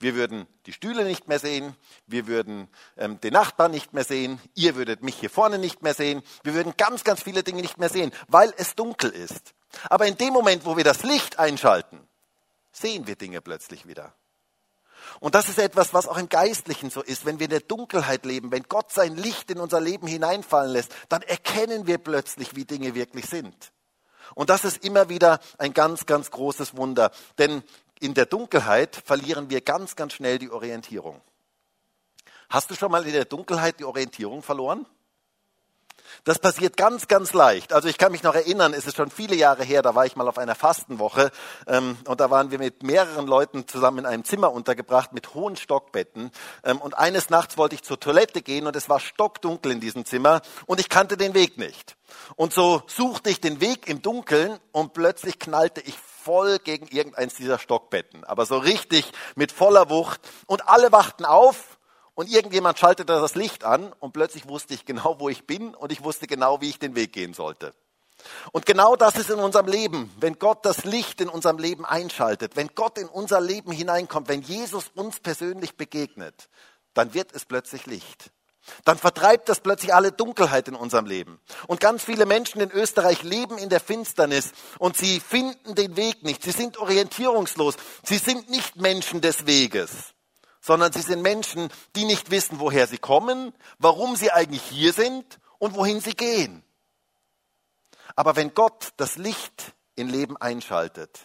Wir 0.00 0.14
würden 0.14 0.46
die 0.64 0.72
Stühle 0.72 1.04
nicht 1.04 1.28
mehr 1.28 1.38
sehen, 1.38 1.76
wir 2.06 2.26
würden 2.26 2.68
ähm, 2.96 3.20
den 3.20 3.34
Nachbarn 3.34 3.70
nicht 3.70 3.92
mehr 3.92 4.04
sehen, 4.04 4.40
ihr 4.54 4.74
würdet 4.74 5.02
mich 5.02 5.16
hier 5.16 5.28
vorne 5.28 5.58
nicht 5.58 5.82
mehr 5.82 5.92
sehen, 5.92 6.22
wir 6.42 6.54
würden 6.54 6.72
ganz, 6.78 7.04
ganz 7.04 7.22
viele 7.22 7.42
Dinge 7.42 7.60
nicht 7.60 7.76
mehr 7.76 7.90
sehen, 7.90 8.10
weil 8.26 8.52
es 8.56 8.74
dunkel 8.74 9.10
ist. 9.10 9.52
Aber 9.90 10.06
in 10.06 10.16
dem 10.16 10.32
Moment, 10.32 10.64
wo 10.64 10.78
wir 10.78 10.84
das 10.84 11.02
Licht 11.02 11.38
einschalten, 11.38 12.00
sehen 12.72 13.06
wir 13.06 13.16
Dinge 13.16 13.42
plötzlich 13.42 13.86
wieder. 13.86 14.14
Und 15.20 15.34
das 15.34 15.50
ist 15.50 15.58
etwas, 15.58 15.92
was 15.92 16.08
auch 16.08 16.16
im 16.16 16.30
Geistlichen 16.30 16.88
so 16.88 17.02
ist. 17.02 17.26
Wenn 17.26 17.38
wir 17.38 17.44
in 17.44 17.50
der 17.50 17.60
Dunkelheit 17.60 18.24
leben, 18.24 18.52
wenn 18.52 18.62
Gott 18.64 18.92
sein 18.92 19.16
Licht 19.16 19.50
in 19.50 19.58
unser 19.58 19.80
Leben 19.80 20.06
hineinfallen 20.06 20.72
lässt, 20.72 20.94
dann 21.10 21.20
erkennen 21.22 21.86
wir 21.86 21.98
plötzlich, 21.98 22.56
wie 22.56 22.64
Dinge 22.64 22.94
wirklich 22.94 23.26
sind. 23.26 23.72
Und 24.34 24.48
das 24.48 24.64
ist 24.64 24.84
immer 24.84 25.08
wieder 25.08 25.40
ein 25.58 25.74
ganz, 25.74 26.06
ganz 26.06 26.30
großes 26.30 26.76
Wunder. 26.76 27.10
Denn 27.38 27.62
in 28.00 28.14
der 28.14 28.26
Dunkelheit 28.26 28.96
verlieren 29.04 29.50
wir 29.50 29.60
ganz, 29.60 29.94
ganz 29.94 30.14
schnell 30.14 30.38
die 30.38 30.50
Orientierung. 30.50 31.20
Hast 32.48 32.70
du 32.70 32.74
schon 32.74 32.90
mal 32.90 33.06
in 33.06 33.12
der 33.12 33.26
Dunkelheit 33.26 33.78
die 33.78 33.84
Orientierung 33.84 34.42
verloren? 34.42 34.86
Das 36.24 36.38
passiert 36.38 36.76
ganz, 36.76 37.08
ganz 37.08 37.32
leicht. 37.32 37.72
Also 37.72 37.88
ich 37.88 37.98
kann 37.98 38.12
mich 38.12 38.22
noch 38.22 38.34
erinnern, 38.34 38.74
es 38.74 38.86
ist 38.86 38.96
schon 38.96 39.10
viele 39.10 39.34
Jahre 39.34 39.64
her, 39.64 39.82
da 39.82 39.94
war 39.94 40.06
ich 40.06 40.16
mal 40.16 40.28
auf 40.28 40.38
einer 40.38 40.54
Fastenwoche 40.54 41.30
ähm, 41.66 41.96
und 42.06 42.20
da 42.20 42.30
waren 42.30 42.50
wir 42.50 42.58
mit 42.58 42.82
mehreren 42.82 43.26
Leuten 43.26 43.68
zusammen 43.68 43.98
in 43.98 44.06
einem 44.06 44.24
Zimmer 44.24 44.52
untergebracht 44.52 45.12
mit 45.12 45.34
hohen 45.34 45.56
Stockbetten. 45.56 46.30
Ähm, 46.64 46.78
und 46.80 46.98
eines 46.98 47.30
Nachts 47.30 47.56
wollte 47.56 47.74
ich 47.74 47.82
zur 47.82 48.00
Toilette 48.00 48.42
gehen 48.42 48.66
und 48.66 48.76
es 48.76 48.88
war 48.88 49.00
stockdunkel 49.00 49.72
in 49.72 49.80
diesem 49.80 50.04
Zimmer 50.04 50.42
und 50.66 50.80
ich 50.80 50.88
kannte 50.88 51.16
den 51.16 51.34
Weg 51.34 51.58
nicht. 51.58 51.96
Und 52.36 52.52
so 52.52 52.82
suchte 52.86 53.30
ich 53.30 53.40
den 53.40 53.60
Weg 53.60 53.88
im 53.88 54.02
Dunkeln 54.02 54.58
und 54.72 54.92
plötzlich 54.92 55.38
knallte 55.38 55.80
ich 55.80 55.96
voll 56.30 56.60
gegen 56.60 56.86
irgendeins 56.86 57.34
dieser 57.34 57.58
Stockbetten. 57.58 58.22
Aber 58.22 58.46
so 58.46 58.56
richtig 58.58 59.10
mit 59.34 59.50
voller 59.50 59.90
Wucht. 59.90 60.20
Und 60.46 60.68
alle 60.68 60.92
wachten 60.92 61.24
auf 61.24 61.76
und 62.14 62.30
irgendjemand 62.30 62.78
schaltete 62.78 63.14
das 63.14 63.34
Licht 63.34 63.64
an 63.64 63.92
und 63.98 64.12
plötzlich 64.12 64.48
wusste 64.48 64.74
ich 64.74 64.84
genau, 64.84 65.16
wo 65.18 65.28
ich 65.28 65.44
bin 65.48 65.74
und 65.74 65.90
ich 65.90 66.04
wusste 66.04 66.28
genau, 66.28 66.60
wie 66.60 66.68
ich 66.68 66.78
den 66.78 66.94
Weg 66.94 67.12
gehen 67.12 67.34
sollte. 67.34 67.74
Und 68.52 68.64
genau 68.64 68.94
das 68.94 69.16
ist 69.16 69.28
in 69.28 69.40
unserem 69.40 69.66
Leben, 69.66 70.14
wenn 70.20 70.38
Gott 70.38 70.64
das 70.64 70.84
Licht 70.84 71.20
in 71.20 71.28
unserem 71.28 71.58
Leben 71.58 71.84
einschaltet, 71.84 72.54
wenn 72.54 72.68
Gott 72.76 72.96
in 72.96 73.08
unser 73.08 73.40
Leben 73.40 73.72
hineinkommt, 73.72 74.28
wenn 74.28 74.42
Jesus 74.42 74.92
uns 74.94 75.18
persönlich 75.18 75.76
begegnet, 75.76 76.48
dann 76.94 77.12
wird 77.12 77.34
es 77.34 77.44
plötzlich 77.44 77.86
Licht. 77.86 78.30
Dann 78.84 78.98
vertreibt 78.98 79.48
das 79.48 79.60
plötzlich 79.60 79.94
alle 79.94 80.12
Dunkelheit 80.12 80.68
in 80.68 80.74
unserem 80.74 81.06
Leben. 81.06 81.40
Und 81.66 81.80
ganz 81.80 82.04
viele 82.04 82.26
Menschen 82.26 82.60
in 82.60 82.70
Österreich 82.70 83.22
leben 83.22 83.58
in 83.58 83.68
der 83.68 83.80
Finsternis 83.80 84.52
und 84.78 84.96
sie 84.96 85.20
finden 85.20 85.74
den 85.74 85.96
Weg 85.96 86.22
nicht. 86.22 86.42
Sie 86.42 86.50
sind 86.50 86.78
orientierungslos. 86.78 87.76
Sie 88.04 88.18
sind 88.18 88.50
nicht 88.50 88.76
Menschen 88.76 89.20
des 89.20 89.46
Weges 89.46 90.14
sondern 90.62 90.92
sie 90.92 91.00
sind 91.00 91.22
Menschen, 91.22 91.70
die 91.96 92.04
nicht 92.04 92.30
wissen, 92.30 92.60
woher 92.60 92.86
sie 92.86 92.98
kommen, 92.98 93.54
warum 93.78 94.14
sie 94.14 94.30
eigentlich 94.30 94.62
hier 94.62 94.92
sind 94.92 95.40
und 95.58 95.74
wohin 95.74 96.00
sie 96.00 96.12
gehen. 96.12 96.62
Aber 98.16 98.36
wenn 98.36 98.54
Gott 98.54 98.90
das 98.96 99.16
Licht 99.16 99.74
in 99.94 100.08
Leben 100.08 100.36
einschaltet, 100.36 101.20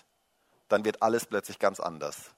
dann 0.68 0.86
wird 0.86 1.02
alles 1.02 1.26
plötzlich 1.26 1.60
ganz 1.60 1.80
anders. 1.80 2.35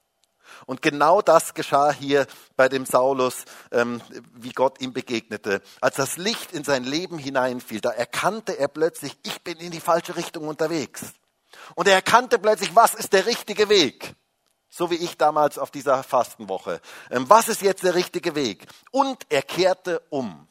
Und 0.66 0.82
genau 0.82 1.22
das 1.22 1.54
geschah 1.54 1.92
hier 1.92 2.26
bei 2.56 2.68
dem 2.68 2.86
Saulus, 2.86 3.44
ähm, 3.72 4.00
wie 4.34 4.52
Gott 4.52 4.80
ihm 4.80 4.92
begegnete. 4.92 5.62
Als 5.80 5.96
das 5.96 6.16
Licht 6.16 6.52
in 6.52 6.64
sein 6.64 6.84
Leben 6.84 7.18
hineinfiel, 7.18 7.80
da 7.80 7.90
erkannte 7.90 8.58
er 8.58 8.68
plötzlich, 8.68 9.16
ich 9.24 9.42
bin 9.42 9.58
in 9.58 9.70
die 9.70 9.80
falsche 9.80 10.16
Richtung 10.16 10.48
unterwegs. 10.48 11.12
Und 11.74 11.88
er 11.88 11.94
erkannte 11.94 12.38
plötzlich, 12.38 12.74
was 12.74 12.94
ist 12.94 13.12
der 13.12 13.26
richtige 13.26 13.68
Weg. 13.68 14.14
So 14.70 14.90
wie 14.90 14.96
ich 14.96 15.16
damals 15.16 15.58
auf 15.58 15.70
dieser 15.70 16.02
Fastenwoche. 16.02 16.80
Ähm, 17.10 17.28
was 17.28 17.48
ist 17.48 17.62
jetzt 17.62 17.84
der 17.84 17.94
richtige 17.94 18.34
Weg? 18.34 18.66
Und 18.90 19.26
er 19.30 19.42
kehrte 19.42 20.02
um. 20.10 20.46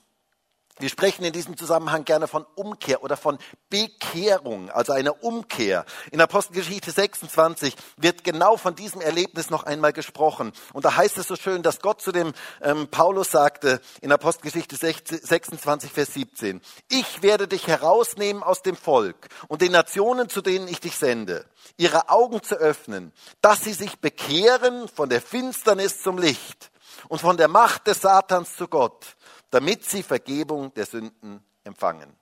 Wir 0.79 0.89
sprechen 0.89 1.25
in 1.25 1.33
diesem 1.33 1.57
Zusammenhang 1.57 2.05
gerne 2.05 2.27
von 2.27 2.45
Umkehr 2.53 3.01
oder 3.03 3.17
von 3.17 3.39
Bekehrung, 3.71 4.69
also 4.69 4.93
einer 4.93 5.23
Umkehr. 5.23 5.85
In 6.11 6.21
Apostelgeschichte 6.21 6.91
26 6.91 7.75
wird 7.97 8.23
genau 8.23 8.57
von 8.57 8.75
diesem 8.75 9.01
Erlebnis 9.01 9.49
noch 9.49 9.63
einmal 9.63 9.91
gesprochen. 9.91 10.51
Und 10.73 10.85
da 10.85 10.95
heißt 10.95 11.17
es 11.17 11.27
so 11.27 11.35
schön, 11.35 11.63
dass 11.63 11.79
Gott 11.79 12.01
zu 12.01 12.11
dem 12.11 12.31
ähm, 12.61 12.87
Paulus 12.89 13.31
sagte 13.31 13.81
in 14.01 14.11
Apostelgeschichte 14.11 14.75
26, 14.75 15.91
Vers 15.91 16.13
17, 16.13 16.61
ich 16.89 17.23
werde 17.23 17.47
dich 17.47 17.65
herausnehmen 17.65 18.43
aus 18.43 18.61
dem 18.61 18.75
Volk 18.75 19.29
und 19.47 19.63
den 19.63 19.71
Nationen, 19.71 20.29
zu 20.29 20.41
denen 20.41 20.67
ich 20.67 20.79
dich 20.79 20.95
sende, 20.95 21.45
ihre 21.77 22.09
Augen 22.09 22.43
zu 22.43 22.53
öffnen, 22.55 23.11
dass 23.41 23.61
sie 23.61 23.73
sich 23.73 23.97
bekehren 23.97 24.87
von 24.87 25.09
der 25.09 25.21
Finsternis 25.21 26.03
zum 26.03 26.19
Licht 26.19 26.69
und 27.09 27.19
von 27.19 27.37
der 27.37 27.47
Macht 27.47 27.87
des 27.87 28.01
Satans 28.01 28.55
zu 28.55 28.67
Gott 28.67 29.17
damit 29.51 29.85
sie 29.85 30.03
Vergebung 30.03 30.73
der 30.73 30.85
Sünden 30.85 31.43
empfangen. 31.63 32.15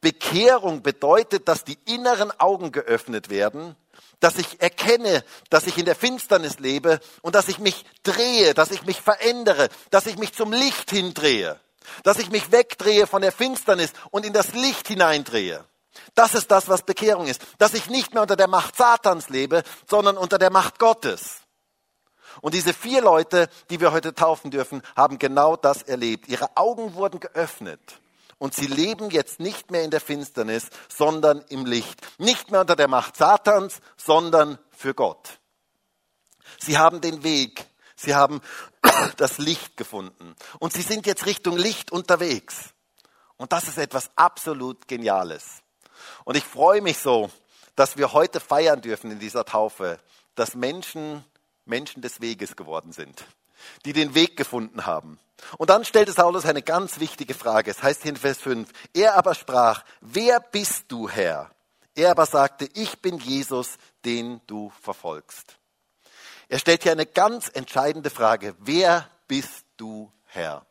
Bekehrung 0.00 0.82
bedeutet, 0.82 1.48
dass 1.48 1.64
die 1.64 1.78
inneren 1.84 2.30
Augen 2.40 2.72
geöffnet 2.72 3.28
werden, 3.28 3.76
dass 4.20 4.38
ich 4.38 4.60
erkenne, 4.60 5.24
dass 5.48 5.66
ich 5.66 5.78
in 5.78 5.84
der 5.84 5.94
Finsternis 5.94 6.58
lebe 6.58 7.00
und 7.22 7.34
dass 7.34 7.48
ich 7.48 7.58
mich 7.58 7.84
drehe, 8.02 8.54
dass 8.54 8.70
ich 8.70 8.84
mich 8.84 9.00
verändere, 9.00 9.68
dass 9.90 10.06
ich 10.06 10.18
mich 10.18 10.32
zum 10.32 10.52
Licht 10.52 10.90
hindrehe, 10.90 11.58
dass 12.02 12.18
ich 12.18 12.30
mich 12.30 12.52
wegdrehe 12.52 13.06
von 13.06 13.22
der 13.22 13.32
Finsternis 13.32 13.92
und 14.10 14.24
in 14.24 14.32
das 14.32 14.54
Licht 14.54 14.88
hineindrehe. 14.88 15.64
Das 16.14 16.34
ist 16.34 16.50
das, 16.50 16.68
was 16.68 16.82
Bekehrung 16.82 17.26
ist, 17.26 17.42
dass 17.58 17.74
ich 17.74 17.88
nicht 17.88 18.12
mehr 18.12 18.22
unter 18.22 18.36
der 18.36 18.48
Macht 18.48 18.76
Satans 18.76 19.28
lebe, 19.28 19.62
sondern 19.88 20.16
unter 20.16 20.38
der 20.38 20.50
Macht 20.50 20.78
Gottes. 20.78 21.39
Und 22.40 22.54
diese 22.54 22.72
vier 22.72 23.02
Leute, 23.02 23.48
die 23.70 23.80
wir 23.80 23.92
heute 23.92 24.14
taufen 24.14 24.50
dürfen, 24.50 24.82
haben 24.96 25.18
genau 25.18 25.56
das 25.56 25.82
erlebt. 25.82 26.28
Ihre 26.28 26.56
Augen 26.56 26.94
wurden 26.94 27.20
geöffnet. 27.20 27.80
Und 28.38 28.54
sie 28.54 28.66
leben 28.66 29.10
jetzt 29.10 29.38
nicht 29.38 29.70
mehr 29.70 29.82
in 29.84 29.90
der 29.90 30.00
Finsternis, 30.00 30.70
sondern 30.88 31.44
im 31.50 31.66
Licht. 31.66 32.00
Nicht 32.18 32.50
mehr 32.50 32.62
unter 32.62 32.74
der 32.74 32.88
Macht 32.88 33.16
Satans, 33.16 33.80
sondern 33.96 34.58
für 34.70 34.94
Gott. 34.94 35.38
Sie 36.58 36.78
haben 36.78 37.00
den 37.00 37.22
Weg. 37.22 37.66
Sie 37.96 38.14
haben 38.14 38.40
das 39.18 39.38
Licht 39.38 39.76
gefunden. 39.76 40.34
Und 40.58 40.72
sie 40.72 40.82
sind 40.82 41.06
jetzt 41.06 41.26
Richtung 41.26 41.56
Licht 41.58 41.92
unterwegs. 41.92 42.70
Und 43.36 43.52
das 43.52 43.68
ist 43.68 43.78
etwas 43.78 44.10
absolut 44.16 44.88
Geniales. 44.88 45.62
Und 46.24 46.36
ich 46.36 46.44
freue 46.44 46.80
mich 46.80 46.98
so, 46.98 47.30
dass 47.76 47.96
wir 47.96 48.12
heute 48.12 48.40
feiern 48.40 48.80
dürfen 48.80 49.10
in 49.10 49.18
dieser 49.18 49.44
Taufe, 49.44 49.98
dass 50.34 50.54
Menschen 50.54 51.24
Menschen 51.70 52.02
des 52.02 52.20
Weges 52.20 52.56
geworden 52.56 52.92
sind. 52.92 53.24
die 53.84 53.92
den 53.92 54.14
Weg 54.14 54.36
gefunden 54.36 54.86
haben. 54.86 55.18
Und 55.58 55.70
dann 55.70 55.84
stellte 55.84 56.12
Saulus 56.12 56.44
eine 56.44 56.62
ganz 56.62 57.00
wichtige 57.00 57.34
Frage. 57.34 57.70
Es 57.70 57.82
heißt 57.82 58.02
hier 58.02 58.10
in 58.10 58.16
Vers 58.16 58.38
5, 58.38 58.68
er 58.94 59.16
aber 59.16 59.34
sprach, 59.34 59.84
wer 60.00 60.40
bist 60.40 60.84
du, 60.88 61.08
Herr? 61.08 61.50
Er 61.94 62.10
aber 62.10 62.26
sagte, 62.26 62.68
ich 62.74 63.00
bin 63.00 63.18
Jesus, 63.18 63.76
den 64.04 64.40
du 64.46 64.70
verfolgst. 64.80 65.56
Er 66.48 66.58
stellt 66.58 66.82
hier 66.82 66.92
eine 66.92 67.06
ganz 67.06 67.50
entscheidende 67.52 68.10
Frage. 68.10 68.54
Wer 68.58 69.08
bist 69.28 69.64
du, 69.76 70.10
Herr? 70.26 70.66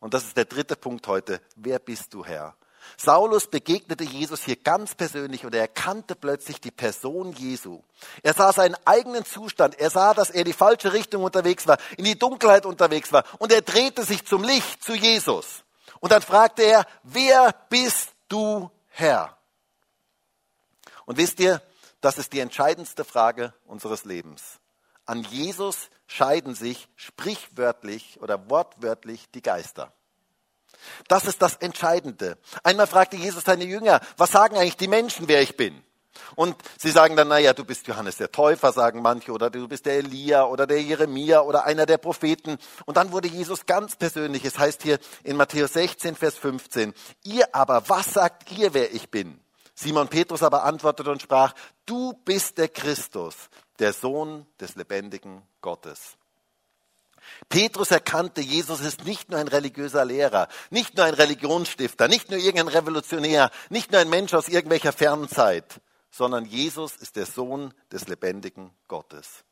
Und 0.00 0.14
das 0.14 0.24
ist 0.24 0.36
der 0.36 0.46
dritte 0.46 0.76
Punkt 0.76 1.06
heute. 1.06 1.40
Wer 1.56 1.78
bist 1.78 2.14
du, 2.14 2.24
Herr? 2.24 2.56
Saulus 2.96 3.46
begegnete 3.46 4.04
Jesus 4.04 4.42
hier 4.42 4.56
ganz 4.56 4.94
persönlich 4.94 5.44
und 5.44 5.54
er 5.54 5.62
erkannte 5.62 6.14
plötzlich 6.14 6.60
die 6.60 6.70
Person 6.70 7.32
Jesu. 7.32 7.82
Er 8.22 8.34
sah 8.34 8.52
seinen 8.52 8.76
eigenen 8.84 9.24
Zustand. 9.24 9.78
Er 9.78 9.90
sah, 9.90 10.14
dass 10.14 10.30
er 10.30 10.40
in 10.40 10.44
die 10.46 10.52
falsche 10.52 10.92
Richtung 10.92 11.22
unterwegs 11.22 11.66
war, 11.66 11.78
in 11.96 12.04
die 12.04 12.18
Dunkelheit 12.18 12.66
unterwegs 12.66 13.12
war. 13.12 13.24
Und 13.38 13.52
er 13.52 13.62
drehte 13.62 14.04
sich 14.04 14.24
zum 14.24 14.44
Licht, 14.44 14.82
zu 14.82 14.94
Jesus. 14.94 15.64
Und 16.00 16.12
dann 16.12 16.22
fragte 16.22 16.62
er, 16.62 16.86
wer 17.02 17.54
bist 17.68 18.10
du, 18.28 18.70
Herr? 18.88 19.36
Und 21.04 21.16
wisst 21.18 21.40
ihr, 21.40 21.60
das 22.00 22.18
ist 22.18 22.32
die 22.32 22.40
entscheidendste 22.40 23.04
Frage 23.04 23.52
unseres 23.66 24.04
Lebens. 24.04 24.60
An 25.04 25.22
Jesus 25.24 25.90
scheiden 26.06 26.54
sich 26.54 26.88
sprichwörtlich 26.96 28.20
oder 28.20 28.48
wortwörtlich 28.48 29.30
die 29.32 29.42
Geister. 29.42 29.92
Das 31.08 31.24
ist 31.24 31.42
das 31.42 31.56
Entscheidende. 31.56 32.38
Einmal 32.62 32.86
fragte 32.86 33.16
Jesus 33.16 33.44
seine 33.44 33.64
Jünger, 33.64 34.00
was 34.16 34.30
sagen 34.30 34.56
eigentlich 34.56 34.76
die 34.76 34.88
Menschen, 34.88 35.28
wer 35.28 35.42
ich 35.42 35.56
bin? 35.56 35.82
Und 36.36 36.56
sie 36.78 36.90
sagen 36.90 37.16
dann, 37.16 37.28
naja, 37.28 37.52
du 37.52 37.64
bist 37.64 37.86
Johannes 37.86 38.16
der 38.16 38.32
Täufer, 38.32 38.72
sagen 38.72 39.02
manche, 39.02 39.32
oder 39.32 39.50
du 39.50 39.68
bist 39.68 39.86
der 39.86 39.94
Elia 39.94 40.44
oder 40.44 40.66
der 40.66 40.82
Jeremia 40.82 41.40
oder 41.40 41.64
einer 41.64 41.86
der 41.86 41.98
Propheten. 41.98 42.58
Und 42.86 42.96
dann 42.96 43.12
wurde 43.12 43.28
Jesus 43.28 43.66
ganz 43.66 43.96
persönlich. 43.96 44.44
Es 44.44 44.58
heißt 44.58 44.82
hier 44.82 44.98
in 45.24 45.36
Matthäus 45.36 45.72
16, 45.74 46.16
Vers 46.16 46.36
15, 46.36 46.94
ihr 47.24 47.54
aber, 47.54 47.88
was 47.88 48.14
sagt 48.14 48.50
ihr, 48.52 48.74
wer 48.74 48.92
ich 48.94 49.10
bin? 49.10 49.40
Simon 49.74 50.08
Petrus 50.08 50.42
aber 50.42 50.64
antwortete 50.64 51.10
und 51.10 51.22
sprach, 51.22 51.54
du 51.86 52.12
bist 52.24 52.58
der 52.58 52.68
Christus, 52.68 53.34
der 53.78 53.92
Sohn 53.92 54.46
des 54.60 54.74
lebendigen 54.74 55.42
Gottes. 55.62 56.18
Petrus 57.48 57.90
erkannte, 57.90 58.40
Jesus 58.40 58.80
ist 58.80 59.04
nicht 59.04 59.30
nur 59.30 59.40
ein 59.40 59.48
religiöser 59.48 60.04
Lehrer, 60.04 60.48
nicht 60.70 60.96
nur 60.96 61.06
ein 61.06 61.14
Religionsstifter, 61.14 62.08
nicht 62.08 62.30
nur 62.30 62.38
irgendein 62.38 62.68
Revolutionär, 62.68 63.50
nicht 63.70 63.92
nur 63.92 64.00
ein 64.00 64.08
Mensch 64.08 64.34
aus 64.34 64.48
irgendwelcher 64.48 64.92
fernen 64.92 65.28
Zeit, 65.28 65.80
sondern 66.10 66.44
Jesus 66.44 66.96
ist 66.96 67.16
der 67.16 67.26
Sohn 67.26 67.74
des 67.90 68.08
lebendigen 68.08 68.70
Gottes. 68.88 69.44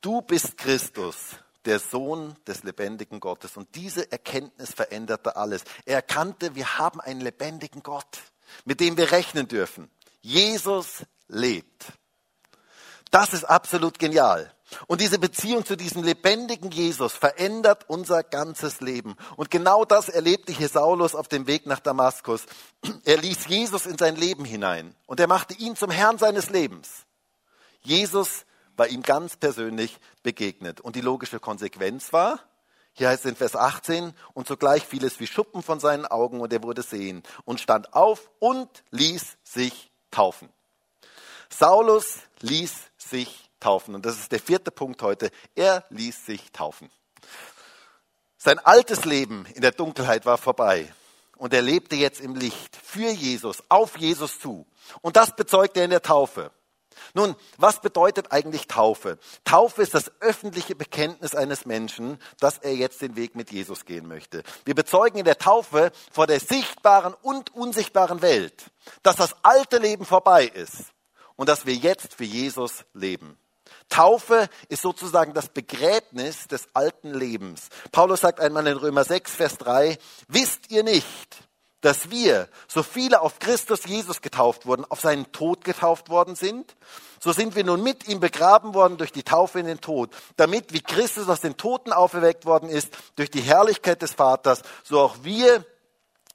Du 0.00 0.22
bist 0.22 0.56
Christus, 0.56 1.36
der 1.64 1.78
Sohn 1.78 2.36
des 2.46 2.62
lebendigen 2.62 3.20
Gottes. 3.20 3.56
Und 3.56 3.74
diese 3.74 4.10
Erkenntnis 4.10 4.72
veränderte 4.72 5.36
alles. 5.36 5.64
Er 5.84 5.96
erkannte, 5.96 6.54
wir 6.54 6.78
haben 6.78 7.00
einen 7.00 7.20
lebendigen 7.20 7.82
Gott, 7.82 8.18
mit 8.64 8.80
dem 8.80 8.96
wir 8.96 9.10
rechnen 9.10 9.48
dürfen. 9.48 9.90
Jesus 10.20 11.04
lebt. 11.28 11.86
Das 13.10 13.32
ist 13.32 13.44
absolut 13.44 13.98
genial. 13.98 14.54
Und 14.86 15.00
diese 15.00 15.18
Beziehung 15.18 15.64
zu 15.64 15.76
diesem 15.76 16.02
lebendigen 16.02 16.70
Jesus 16.70 17.14
verändert 17.14 17.84
unser 17.88 18.22
ganzes 18.22 18.80
Leben. 18.80 19.16
Und 19.36 19.50
genau 19.50 19.84
das 19.84 20.08
erlebte 20.08 20.52
hier 20.52 20.68
Saulus 20.68 21.14
auf 21.14 21.28
dem 21.28 21.46
Weg 21.46 21.66
nach 21.66 21.80
Damaskus. 21.80 22.44
Er 23.04 23.16
ließ 23.16 23.46
Jesus 23.46 23.86
in 23.86 23.96
sein 23.96 24.16
Leben 24.16 24.44
hinein 24.44 24.94
und 25.06 25.20
er 25.20 25.26
machte 25.26 25.54
ihn 25.54 25.74
zum 25.74 25.90
Herrn 25.90 26.18
seines 26.18 26.50
Lebens. 26.50 27.06
Jesus 27.80 28.44
war 28.76 28.88
ihm 28.88 29.02
ganz 29.02 29.36
persönlich 29.36 29.98
begegnet. 30.22 30.80
Und 30.80 30.96
die 30.96 31.00
logische 31.00 31.40
Konsequenz 31.40 32.12
war, 32.12 32.40
hier 32.92 33.08
heißt 33.08 33.24
es 33.24 33.30
in 33.30 33.36
Vers 33.36 33.56
18, 33.56 34.12
und 34.34 34.46
sogleich 34.46 34.84
fiel 34.84 35.04
es 35.04 35.20
wie 35.20 35.26
Schuppen 35.26 35.62
von 35.62 35.80
seinen 35.80 36.06
Augen 36.06 36.40
und 36.40 36.52
er 36.52 36.62
wurde 36.62 36.82
sehen 36.82 37.22
und 37.44 37.60
stand 37.60 37.94
auf 37.94 38.30
und 38.38 38.68
ließ 38.90 39.38
sich 39.44 39.90
taufen. 40.10 40.48
Saulus 41.48 42.18
ließ 42.40 42.72
sich 42.98 43.47
taufen. 43.60 43.94
Und 43.94 44.06
das 44.06 44.18
ist 44.18 44.32
der 44.32 44.40
vierte 44.40 44.70
Punkt 44.70 45.02
heute. 45.02 45.30
Er 45.54 45.84
ließ 45.90 46.26
sich 46.26 46.52
taufen. 46.52 46.90
Sein 48.36 48.58
altes 48.58 49.04
Leben 49.04 49.46
in 49.54 49.62
der 49.62 49.72
Dunkelheit 49.72 50.24
war 50.26 50.38
vorbei. 50.38 50.92
Und 51.36 51.54
er 51.54 51.62
lebte 51.62 51.96
jetzt 51.96 52.20
im 52.20 52.34
Licht 52.34 52.76
für 52.76 53.10
Jesus, 53.10 53.62
auf 53.68 53.96
Jesus 53.96 54.40
zu. 54.40 54.66
Und 55.02 55.16
das 55.16 55.34
bezeugt 55.34 55.76
er 55.76 55.84
in 55.84 55.90
der 55.90 56.02
Taufe. 56.02 56.50
Nun, 57.14 57.36
was 57.56 57.80
bedeutet 57.80 58.32
eigentlich 58.32 58.66
Taufe? 58.66 59.18
Taufe 59.44 59.82
ist 59.82 59.94
das 59.94 60.10
öffentliche 60.20 60.74
Bekenntnis 60.74 61.34
eines 61.34 61.64
Menschen, 61.64 62.18
dass 62.40 62.58
er 62.58 62.74
jetzt 62.74 63.00
den 63.00 63.16
Weg 63.16 63.34
mit 63.34 63.50
Jesus 63.50 63.84
gehen 63.84 64.06
möchte. 64.06 64.42
Wir 64.64 64.74
bezeugen 64.74 65.18
in 65.18 65.24
der 65.24 65.38
Taufe 65.38 65.92
vor 66.12 66.26
der 66.26 66.40
sichtbaren 66.40 67.14
und 67.22 67.54
unsichtbaren 67.54 68.20
Welt, 68.22 68.70
dass 69.02 69.16
das 69.16 69.36
alte 69.42 69.78
Leben 69.78 70.04
vorbei 70.04 70.44
ist 70.46 70.92
und 71.36 71.48
dass 71.48 71.66
wir 71.66 71.74
jetzt 71.74 72.14
für 72.14 72.24
Jesus 72.24 72.84
leben. 72.94 73.38
Taufe 73.88 74.48
ist 74.68 74.82
sozusagen 74.82 75.34
das 75.34 75.48
Begräbnis 75.48 76.46
des 76.48 76.68
alten 76.74 77.14
Lebens. 77.14 77.68
Paulus 77.92 78.20
sagt 78.20 78.40
einmal 78.40 78.66
in 78.66 78.76
Römer 78.76 79.04
6, 79.04 79.34
Vers 79.34 79.58
3, 79.58 79.98
wisst 80.28 80.70
ihr 80.70 80.82
nicht, 80.82 81.48
dass 81.80 82.10
wir, 82.10 82.48
so 82.66 82.82
viele 82.82 83.20
auf 83.20 83.38
Christus 83.38 83.84
Jesus 83.84 84.20
getauft 84.20 84.66
wurden, 84.66 84.84
auf 84.84 85.00
seinen 85.00 85.30
Tod 85.32 85.64
getauft 85.64 86.08
worden 86.08 86.34
sind? 86.34 86.74
So 87.20 87.32
sind 87.32 87.54
wir 87.54 87.64
nun 87.64 87.82
mit 87.82 88.08
ihm 88.08 88.20
begraben 88.20 88.74
worden 88.74 88.96
durch 88.96 89.12
die 89.12 89.22
Taufe 89.22 89.60
in 89.60 89.66
den 89.66 89.80
Tod, 89.80 90.10
damit 90.36 90.72
wie 90.72 90.80
Christus 90.80 91.28
aus 91.28 91.40
den 91.40 91.56
Toten 91.56 91.92
auferweckt 91.92 92.46
worden 92.46 92.68
ist 92.68 92.90
durch 93.16 93.30
die 93.30 93.40
Herrlichkeit 93.40 94.02
des 94.02 94.12
Vaters, 94.12 94.62
so 94.82 95.00
auch 95.00 95.16
wir 95.22 95.64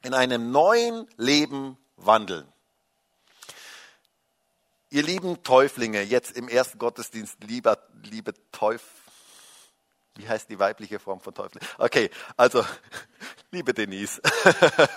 in 0.01 0.13
einem 0.13 0.51
neuen 0.51 1.07
Leben 1.17 1.77
wandeln. 1.97 2.52
Ihr 4.93 5.01
lieben 5.01 5.41
Täuflinge, 5.41 6.03
jetzt 6.03 6.37
im 6.37 6.47
ersten 6.47 6.77
Gottesdienst, 6.77 7.43
lieber, 7.45 7.79
liebe 8.03 8.31
Teuf, 8.51 8.83
wie 10.17 10.29
heißt 10.29 10.51
die 10.51 10.59
weibliche 10.59 10.99
Form 10.99 11.19
von 11.19 11.33
Täufling? 11.33 11.63
Okay, 11.79 12.11
also, 12.37 12.63
liebe 13.51 13.73
Denise, 13.73 14.21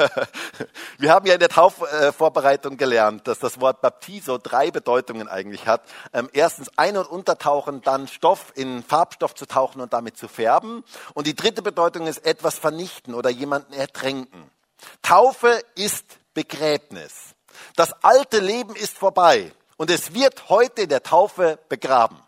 wir 0.99 1.11
haben 1.11 1.25
ja 1.25 1.33
in 1.33 1.41
der 1.41 1.49
Taufvorbereitung 1.49 2.77
gelernt, 2.77 3.27
dass 3.27 3.39
das 3.39 3.59
Wort 3.59 3.81
Baptiso 3.81 4.37
drei 4.37 4.71
Bedeutungen 4.71 5.29
eigentlich 5.29 5.67
hat. 5.67 5.81
Ähm, 6.13 6.29
erstens 6.35 6.69
ein- 6.77 6.99
und 6.99 7.07
untertauchen, 7.07 7.81
dann 7.81 8.07
Stoff 8.07 8.53
in 8.55 8.83
Farbstoff 8.83 9.35
zu 9.35 9.47
tauchen 9.47 9.81
und 9.81 9.95
damit 9.95 10.19
zu 10.19 10.29
färben. 10.29 10.85
Und 11.15 11.27
die 11.27 11.35
dritte 11.35 11.63
Bedeutung 11.63 12.07
ist 12.07 12.19
etwas 12.27 12.59
vernichten 12.59 13.15
oder 13.15 13.31
jemanden 13.31 13.73
ertränken. 13.73 14.51
Taufe 15.01 15.59
ist 15.75 16.05
Begräbnis. 16.35 17.35
Das 17.77 17.95
alte 18.05 18.41
Leben 18.41 18.77
ist 18.77 18.99
vorbei. 18.99 19.55
Und 19.77 19.91
es 19.91 20.15
wird 20.15 20.49
heute 20.49 20.83
in 20.83 20.89
der 20.89 21.03
Taufe 21.03 21.59
begraben. 21.69 22.21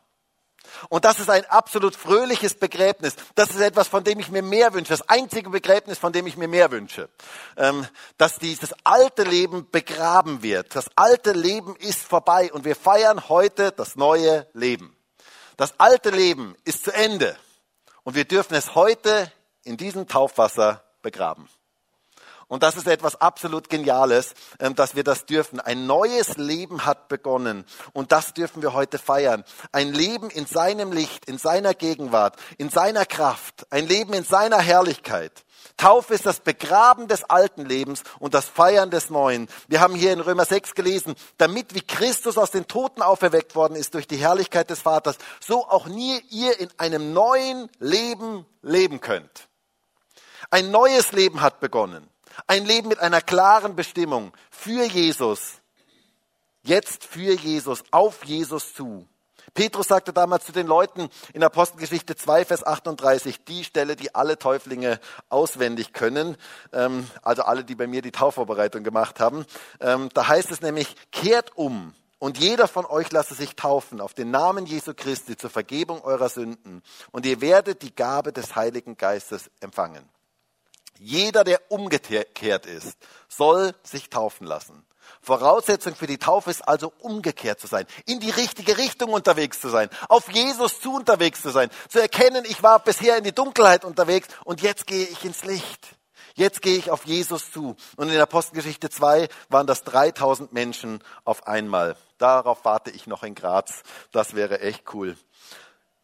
Und 0.88 1.04
das 1.04 1.18
ist 1.18 1.30
ein 1.30 1.44
absolut 1.46 1.96
fröhliches 1.96 2.54
Begräbnis. 2.54 3.16
Das 3.34 3.50
ist 3.50 3.60
etwas, 3.60 3.88
von 3.88 4.04
dem 4.04 4.20
ich 4.20 4.30
mir 4.30 4.42
mehr 4.42 4.72
wünsche. 4.74 4.92
Das 4.92 5.08
einzige 5.08 5.50
Begräbnis, 5.50 5.98
von 5.98 6.12
dem 6.12 6.26
ich 6.26 6.36
mir 6.36 6.48
mehr 6.48 6.70
wünsche. 6.70 7.08
Ähm, 7.56 7.86
dass 8.16 8.38
dieses 8.38 8.74
alte 8.84 9.22
Leben 9.22 9.70
begraben 9.70 10.42
wird. 10.42 10.74
Das 10.76 10.90
alte 10.94 11.32
Leben 11.32 11.74
ist 11.76 12.02
vorbei 12.02 12.52
und 12.52 12.64
wir 12.64 12.76
feiern 12.76 13.28
heute 13.28 13.72
das 13.72 13.96
neue 13.96 14.46
Leben. 14.52 14.94
Das 15.56 15.74
alte 15.78 16.10
Leben 16.10 16.54
ist 16.64 16.84
zu 16.84 16.92
Ende 16.92 17.36
und 18.04 18.14
wir 18.14 18.24
dürfen 18.24 18.54
es 18.54 18.74
heute 18.74 19.32
in 19.64 19.76
diesem 19.76 20.06
Taufwasser 20.06 20.84
begraben. 21.02 21.48
Und 22.48 22.62
das 22.62 22.76
ist 22.76 22.86
etwas 22.86 23.20
absolut 23.20 23.68
Geniales, 23.68 24.32
ähm, 24.58 24.74
dass 24.74 24.96
wir 24.96 25.04
das 25.04 25.26
dürfen. 25.26 25.60
Ein 25.60 25.86
neues 25.86 26.38
Leben 26.38 26.86
hat 26.86 27.08
begonnen 27.08 27.66
und 27.92 28.10
das 28.10 28.32
dürfen 28.32 28.62
wir 28.62 28.72
heute 28.72 28.98
feiern. 28.98 29.44
Ein 29.70 29.92
Leben 29.92 30.30
in 30.30 30.46
seinem 30.46 30.90
Licht, 30.90 31.26
in 31.26 31.36
seiner 31.36 31.74
Gegenwart, 31.74 32.36
in 32.56 32.70
seiner 32.70 33.04
Kraft, 33.04 33.66
ein 33.70 33.86
Leben 33.86 34.14
in 34.14 34.24
seiner 34.24 34.58
Herrlichkeit. 34.58 35.44
Taufe 35.76 36.14
ist 36.14 36.24
das 36.24 36.40
Begraben 36.40 37.06
des 37.06 37.24
alten 37.24 37.66
Lebens 37.66 38.02
und 38.18 38.32
das 38.32 38.46
Feiern 38.46 38.90
des 38.90 39.10
Neuen. 39.10 39.48
Wir 39.68 39.80
haben 39.80 39.94
hier 39.94 40.12
in 40.14 40.20
Römer 40.20 40.46
6 40.46 40.74
gelesen, 40.74 41.14
damit 41.36 41.74
wie 41.74 41.82
Christus 41.82 42.38
aus 42.38 42.50
den 42.50 42.66
Toten 42.66 43.02
auferweckt 43.02 43.54
worden 43.54 43.76
ist 43.76 43.92
durch 43.94 44.08
die 44.08 44.16
Herrlichkeit 44.16 44.70
des 44.70 44.80
Vaters, 44.80 45.18
so 45.38 45.68
auch 45.68 45.86
nie 45.86 46.18
ihr 46.30 46.58
in 46.58 46.70
einem 46.78 47.12
neuen 47.12 47.68
Leben 47.78 48.46
leben 48.62 49.00
könnt. 49.00 49.48
Ein 50.50 50.70
neues 50.70 51.12
Leben 51.12 51.42
hat 51.42 51.60
begonnen. 51.60 52.08
Ein 52.46 52.64
Leben 52.64 52.88
mit 52.88 53.00
einer 53.00 53.20
klaren 53.20 53.76
Bestimmung 53.76 54.32
für 54.50 54.84
Jesus. 54.84 55.60
Jetzt 56.62 57.04
für 57.04 57.34
Jesus, 57.34 57.82
auf 57.90 58.24
Jesus 58.24 58.74
zu. 58.74 59.06
Petrus 59.54 59.88
sagte 59.88 60.12
damals 60.12 60.44
zu 60.44 60.52
den 60.52 60.66
Leuten 60.66 61.08
in 61.32 61.42
Apostelgeschichte 61.42 62.16
2, 62.16 62.44
Vers 62.44 62.64
38, 62.64 63.44
die 63.44 63.64
Stelle, 63.64 63.96
die 63.96 64.14
alle 64.14 64.38
Täuflinge 64.38 65.00
auswendig 65.28 65.92
können, 65.92 66.36
ähm, 66.72 67.08
also 67.22 67.42
alle, 67.42 67.64
die 67.64 67.74
bei 67.74 67.86
mir 67.86 68.02
die 68.02 68.12
Taufvorbereitung 68.12 68.84
gemacht 68.84 69.20
haben. 69.20 69.46
Ähm, 69.80 70.10
da 70.14 70.28
heißt 70.28 70.50
es 70.50 70.60
nämlich, 70.60 70.94
kehrt 71.10 71.56
um 71.56 71.94
Und 72.20 72.38
jeder 72.38 72.66
von 72.66 72.84
euch 72.84 73.12
lasse 73.12 73.34
sich 73.34 73.54
taufen 73.54 74.00
auf 74.00 74.12
den 74.12 74.30
Namen 74.30 74.66
Jesu 74.66 74.92
Christi 74.94 75.36
zur 75.36 75.50
Vergebung 75.50 76.02
eurer 76.02 76.28
Sünden. 76.28 76.82
Und 77.12 77.26
ihr 77.26 77.40
werdet 77.40 77.82
die 77.82 77.94
Gabe 77.94 78.32
des 78.32 78.56
Heiligen 78.56 78.96
Geistes 78.96 79.50
empfangen. 79.60 80.08
Jeder, 80.98 81.44
der 81.44 81.60
umgekehrt 81.70 82.66
ist, 82.66 82.96
soll 83.28 83.74
sich 83.82 84.10
taufen 84.10 84.46
lassen. 84.46 84.84
Voraussetzung 85.22 85.94
für 85.94 86.06
die 86.06 86.18
Taufe 86.18 86.50
ist 86.50 86.66
also 86.66 86.92
umgekehrt 87.00 87.60
zu 87.60 87.66
sein, 87.66 87.86
in 88.06 88.20
die 88.20 88.30
richtige 88.30 88.76
Richtung 88.78 89.12
unterwegs 89.12 89.60
zu 89.60 89.68
sein, 89.68 89.88
auf 90.08 90.30
Jesus 90.30 90.80
zu 90.80 90.94
unterwegs 90.94 91.42
zu 91.42 91.50
sein, 91.50 91.70
zu 91.88 92.00
erkennen, 92.00 92.44
ich 92.46 92.62
war 92.62 92.78
bisher 92.78 93.16
in 93.16 93.24
die 93.24 93.34
Dunkelheit 93.34 93.84
unterwegs 93.84 94.28
und 94.44 94.62
jetzt 94.62 94.86
gehe 94.86 95.06
ich 95.06 95.24
ins 95.24 95.44
Licht. 95.44 95.88
Jetzt 96.34 96.62
gehe 96.62 96.78
ich 96.78 96.92
auf 96.92 97.04
Jesus 97.04 97.50
zu. 97.50 97.74
Und 97.96 98.10
in 98.10 98.20
Apostelgeschichte 98.20 98.90
2 98.90 99.28
waren 99.48 99.66
das 99.66 99.82
3000 99.82 100.52
Menschen 100.52 101.02
auf 101.24 101.48
einmal. 101.48 101.96
Darauf 102.18 102.64
warte 102.64 102.92
ich 102.92 103.08
noch 103.08 103.24
in 103.24 103.34
Graz. 103.34 103.82
Das 104.12 104.36
wäre 104.36 104.60
echt 104.60 104.94
cool. 104.94 105.16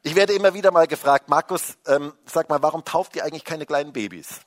Ich 0.02 0.16
werde 0.16 0.32
immer 0.32 0.52
wieder 0.52 0.72
mal 0.72 0.88
gefragt, 0.88 1.28
Markus, 1.28 1.76
ähm, 1.86 2.12
sag 2.26 2.48
mal, 2.48 2.60
warum 2.62 2.84
tauft 2.84 3.14
ihr 3.14 3.24
eigentlich 3.24 3.44
keine 3.44 3.64
kleinen 3.64 3.92
Babys? 3.92 4.40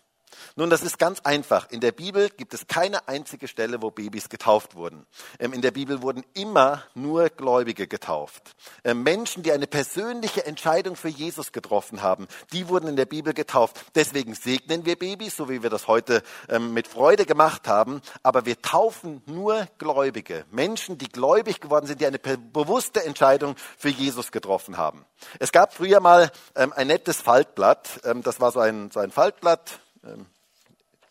Nun, 0.56 0.70
das 0.70 0.82
ist 0.82 0.98
ganz 0.98 1.20
einfach. 1.22 1.70
In 1.70 1.80
der 1.80 1.92
Bibel 1.92 2.30
gibt 2.30 2.54
es 2.54 2.68
keine 2.68 3.08
einzige 3.08 3.48
Stelle, 3.48 3.82
wo 3.82 3.92
Babys 3.92 4.30
getauft 4.30 4.76
wurden. 4.76 5.06
Ähm, 5.40 5.54
in 5.54 5.62
der 5.62 5.72
Bibel 5.72 6.02
wurden 6.02 6.24
immer 6.34 6.84
nur 6.96 7.30
Gläubige 7.30 7.88
getauft. 7.88 8.56
Ähm, 8.84 9.04
Menschen, 9.04 9.44
die 9.44 9.52
eine 9.52 9.68
persönliche 9.68 10.46
Entscheidung 10.46 10.96
für 10.96 11.10
Jesus 11.10 11.52
getroffen 11.52 12.02
haben, 12.02 12.28
die 12.54 12.68
wurden 12.68 12.88
in 12.88 12.96
der 12.96 13.06
Bibel 13.06 13.34
getauft. 13.34 13.78
Deswegen 13.96 14.34
segnen 14.34 14.86
wir 14.86 14.98
Babys, 14.98 15.36
so 15.36 15.50
wie 15.50 15.64
wir 15.64 15.70
das 15.70 15.88
heute 15.88 16.24
ähm, 16.50 16.74
mit 16.74 16.88
Freude 16.88 17.26
gemacht 17.26 17.68
haben. 17.68 18.02
Aber 18.24 18.46
wir 18.46 18.62
taufen 18.62 19.22
nur 19.26 19.68
Gläubige. 19.78 20.46
Menschen, 20.52 20.98
die 20.98 21.10
gläubig 21.10 21.62
geworden 21.62 21.88
sind, 21.88 22.02
die 22.02 22.08
eine 22.08 22.20
bewusste 22.20 23.04
Entscheidung 23.04 23.56
für 23.78 23.90
Jesus 23.90 24.32
getroffen 24.32 24.78
haben. 24.78 25.06
Es 25.40 25.52
gab 25.52 25.74
früher 25.74 26.00
mal 26.00 26.32
ein 26.54 26.88
nettes 26.88 27.22
Faltblatt. 27.22 28.00
Das 28.24 28.40
war 28.40 28.52
so 28.52 28.60
ein, 28.60 28.92
so 28.92 29.00
ein 29.00 29.12
Faltblatt 29.12 29.80
ähm, 30.04 30.26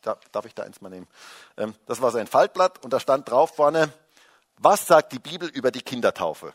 da, 0.02 0.16
darf 0.32 0.46
ich 0.46 0.54
da 0.54 0.62
eins 0.62 0.80
mal 0.80 0.88
nehmen? 0.88 1.08
Ähm, 1.56 1.74
das 1.86 2.00
war 2.00 2.10
sein 2.10 2.26
Faltblatt 2.26 2.82
und 2.84 2.92
da 2.92 3.00
stand 3.00 3.28
drauf 3.30 3.56
vorne, 3.56 3.92
was 4.58 4.86
sagt 4.86 5.12
die 5.12 5.18
Bibel 5.18 5.48
über 5.48 5.70
die 5.70 5.82
Kindertaufe? 5.82 6.54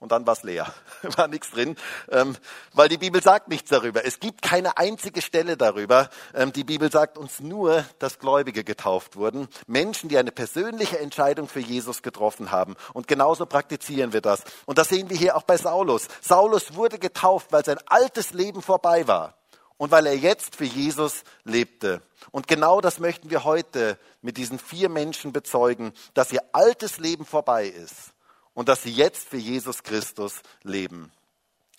Und 0.00 0.12
dann 0.12 0.26
war 0.26 0.34
es 0.34 0.42
leer, 0.42 0.72
war 1.16 1.28
nichts 1.28 1.50
drin, 1.50 1.76
ähm, 2.10 2.36
weil 2.72 2.88
die 2.88 2.98
Bibel 2.98 3.22
sagt 3.22 3.48
nichts 3.48 3.70
darüber. 3.70 4.04
Es 4.04 4.20
gibt 4.20 4.42
keine 4.42 4.76
einzige 4.76 5.22
Stelle 5.22 5.56
darüber. 5.56 6.08
Ähm, 6.34 6.52
die 6.52 6.64
Bibel 6.64 6.90
sagt 6.90 7.18
uns 7.18 7.40
nur, 7.40 7.84
dass 7.98 8.18
Gläubige 8.18 8.64
getauft 8.64 9.16
wurden, 9.16 9.48
Menschen, 9.66 10.08
die 10.08 10.18
eine 10.18 10.30
persönliche 10.30 10.98
Entscheidung 10.98 11.48
für 11.48 11.60
Jesus 11.60 12.02
getroffen 12.02 12.52
haben. 12.52 12.76
Und 12.92 13.08
genauso 13.08 13.46
praktizieren 13.46 14.12
wir 14.12 14.20
das. 14.20 14.44
Und 14.66 14.78
das 14.78 14.88
sehen 14.88 15.10
wir 15.10 15.16
hier 15.16 15.36
auch 15.36 15.42
bei 15.42 15.56
Saulus. 15.56 16.06
Saulus 16.20 16.74
wurde 16.74 16.98
getauft, 16.98 17.50
weil 17.50 17.64
sein 17.64 17.78
altes 17.86 18.32
Leben 18.32 18.62
vorbei 18.62 19.08
war 19.08 19.34
und 19.78 19.90
weil 19.90 20.06
er 20.06 20.16
jetzt 20.16 20.56
für 20.56 20.64
Jesus 20.64 21.22
lebte. 21.44 22.02
Und 22.30 22.46
genau 22.46 22.82
das 22.82 22.98
möchten 22.98 23.30
wir 23.30 23.44
heute 23.44 23.98
mit 24.20 24.36
diesen 24.36 24.58
vier 24.58 24.90
Menschen 24.90 25.32
bezeugen, 25.32 25.92
dass 26.12 26.32
ihr 26.32 26.42
altes 26.52 26.98
Leben 26.98 27.24
vorbei 27.24 27.66
ist 27.66 28.12
und 28.52 28.68
dass 28.68 28.82
sie 28.82 28.92
jetzt 28.92 29.28
für 29.28 29.38
Jesus 29.38 29.82
Christus 29.82 30.42
leben. 30.62 31.10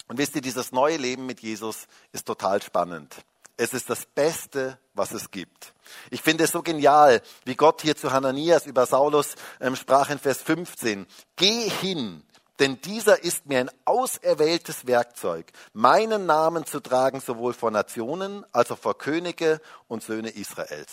Und 0.08 0.18
wisst 0.18 0.36
ihr, 0.36 0.42
dieses 0.42 0.72
neue 0.72 0.98
Leben 0.98 1.28
mit 1.28 1.42
Jesus 1.42 1.88
ist 2.14 2.26
total 2.26 2.62
spannend. 2.64 3.16
Es 3.58 3.74
ist 3.74 3.90
das 3.90 4.06
Beste, 4.06 4.80
was 4.94 5.12
es 5.12 5.30
gibt. 5.30 5.74
Ich 6.10 6.22
finde 6.22 6.46
es 6.46 6.52
so 6.52 6.64
genial, 6.64 7.22
wie 7.44 7.56
Gott 7.56 7.82
hier 7.82 7.96
zu 7.96 8.14
Hananias 8.14 8.66
über 8.66 8.86
Saulus 8.86 9.36
ähm, 9.60 9.76
sprach 9.76 10.10
in 10.10 10.18
Vers 10.18 10.42
15. 10.42 11.06
Geh 11.36 11.70
hin 11.70 12.24
denn 12.60 12.82
dieser 12.82 13.24
ist 13.24 13.46
mir 13.46 13.60
ein 13.60 13.72
auserwähltes 13.86 14.86
Werkzeug, 14.86 15.52
meinen 15.74 16.26
Namen 16.26 16.66
zu 16.66 16.80
tragen, 16.80 17.22
sowohl 17.22 17.54
vor 17.54 17.72
Nationen 17.72 18.46
als 18.52 18.72
auch 18.72 18.78
vor 18.78 18.98
Könige 18.98 19.62
und 19.88 20.04
Söhne 20.04 20.30
Israels. 20.30 20.92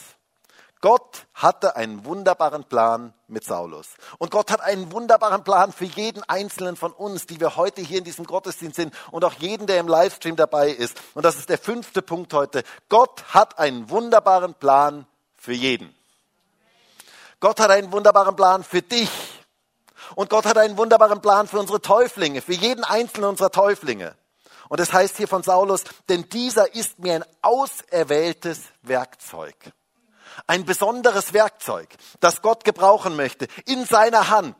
Gott 0.82 1.26
hatte 1.34 1.74
einen 1.74 2.04
wunderbaren 2.04 2.64
Plan 2.64 3.14
mit 3.28 3.44
Saulus. 3.44 3.88
Und 4.18 4.30
Gott 4.30 4.50
hat 4.50 4.60
einen 4.60 4.92
wunderbaren 4.92 5.42
Plan 5.42 5.72
für 5.72 5.86
jeden 5.86 6.22
einzelnen 6.24 6.76
von 6.76 6.92
uns, 6.92 7.26
die 7.26 7.40
wir 7.40 7.56
heute 7.56 7.80
hier 7.80 7.98
in 7.98 8.04
diesem 8.04 8.26
Gottesdienst 8.26 8.76
sind 8.76 8.94
und 9.10 9.24
auch 9.24 9.32
jeden, 9.34 9.66
der 9.66 9.80
im 9.80 9.88
Livestream 9.88 10.36
dabei 10.36 10.70
ist. 10.70 11.00
Und 11.14 11.24
das 11.24 11.36
ist 11.36 11.48
der 11.48 11.58
fünfte 11.58 12.02
Punkt 12.02 12.32
heute. 12.34 12.62
Gott 12.88 13.24
hat 13.34 13.58
einen 13.58 13.88
wunderbaren 13.90 14.54
Plan 14.54 15.06
für 15.34 15.54
jeden. 15.54 15.94
Gott 17.40 17.58
hat 17.58 17.70
einen 17.70 17.90
wunderbaren 17.90 18.36
Plan 18.36 18.62
für 18.62 18.82
dich. 18.82 19.10
Und 20.14 20.30
Gott 20.30 20.46
hat 20.46 20.58
einen 20.58 20.76
wunderbaren 20.78 21.20
Plan 21.20 21.48
für 21.48 21.58
unsere 21.58 21.80
Täuflinge, 21.80 22.42
für 22.42 22.54
jeden 22.54 22.84
einzelnen 22.84 23.30
unserer 23.30 23.50
Täuflinge. 23.50 24.14
Und 24.68 24.80
es 24.80 24.88
das 24.88 24.94
heißt 24.94 25.16
hier 25.16 25.28
von 25.28 25.42
Saulus, 25.42 25.84
denn 26.08 26.28
dieser 26.28 26.74
ist 26.74 26.98
mir 26.98 27.14
ein 27.14 27.24
auserwähltes 27.42 28.60
Werkzeug. 28.82 29.56
Ein 30.46 30.64
besonderes 30.64 31.32
Werkzeug, 31.32 31.88
das 32.20 32.42
Gott 32.42 32.64
gebrauchen 32.64 33.16
möchte, 33.16 33.48
in 33.64 33.86
seiner 33.86 34.28
Hand. 34.28 34.56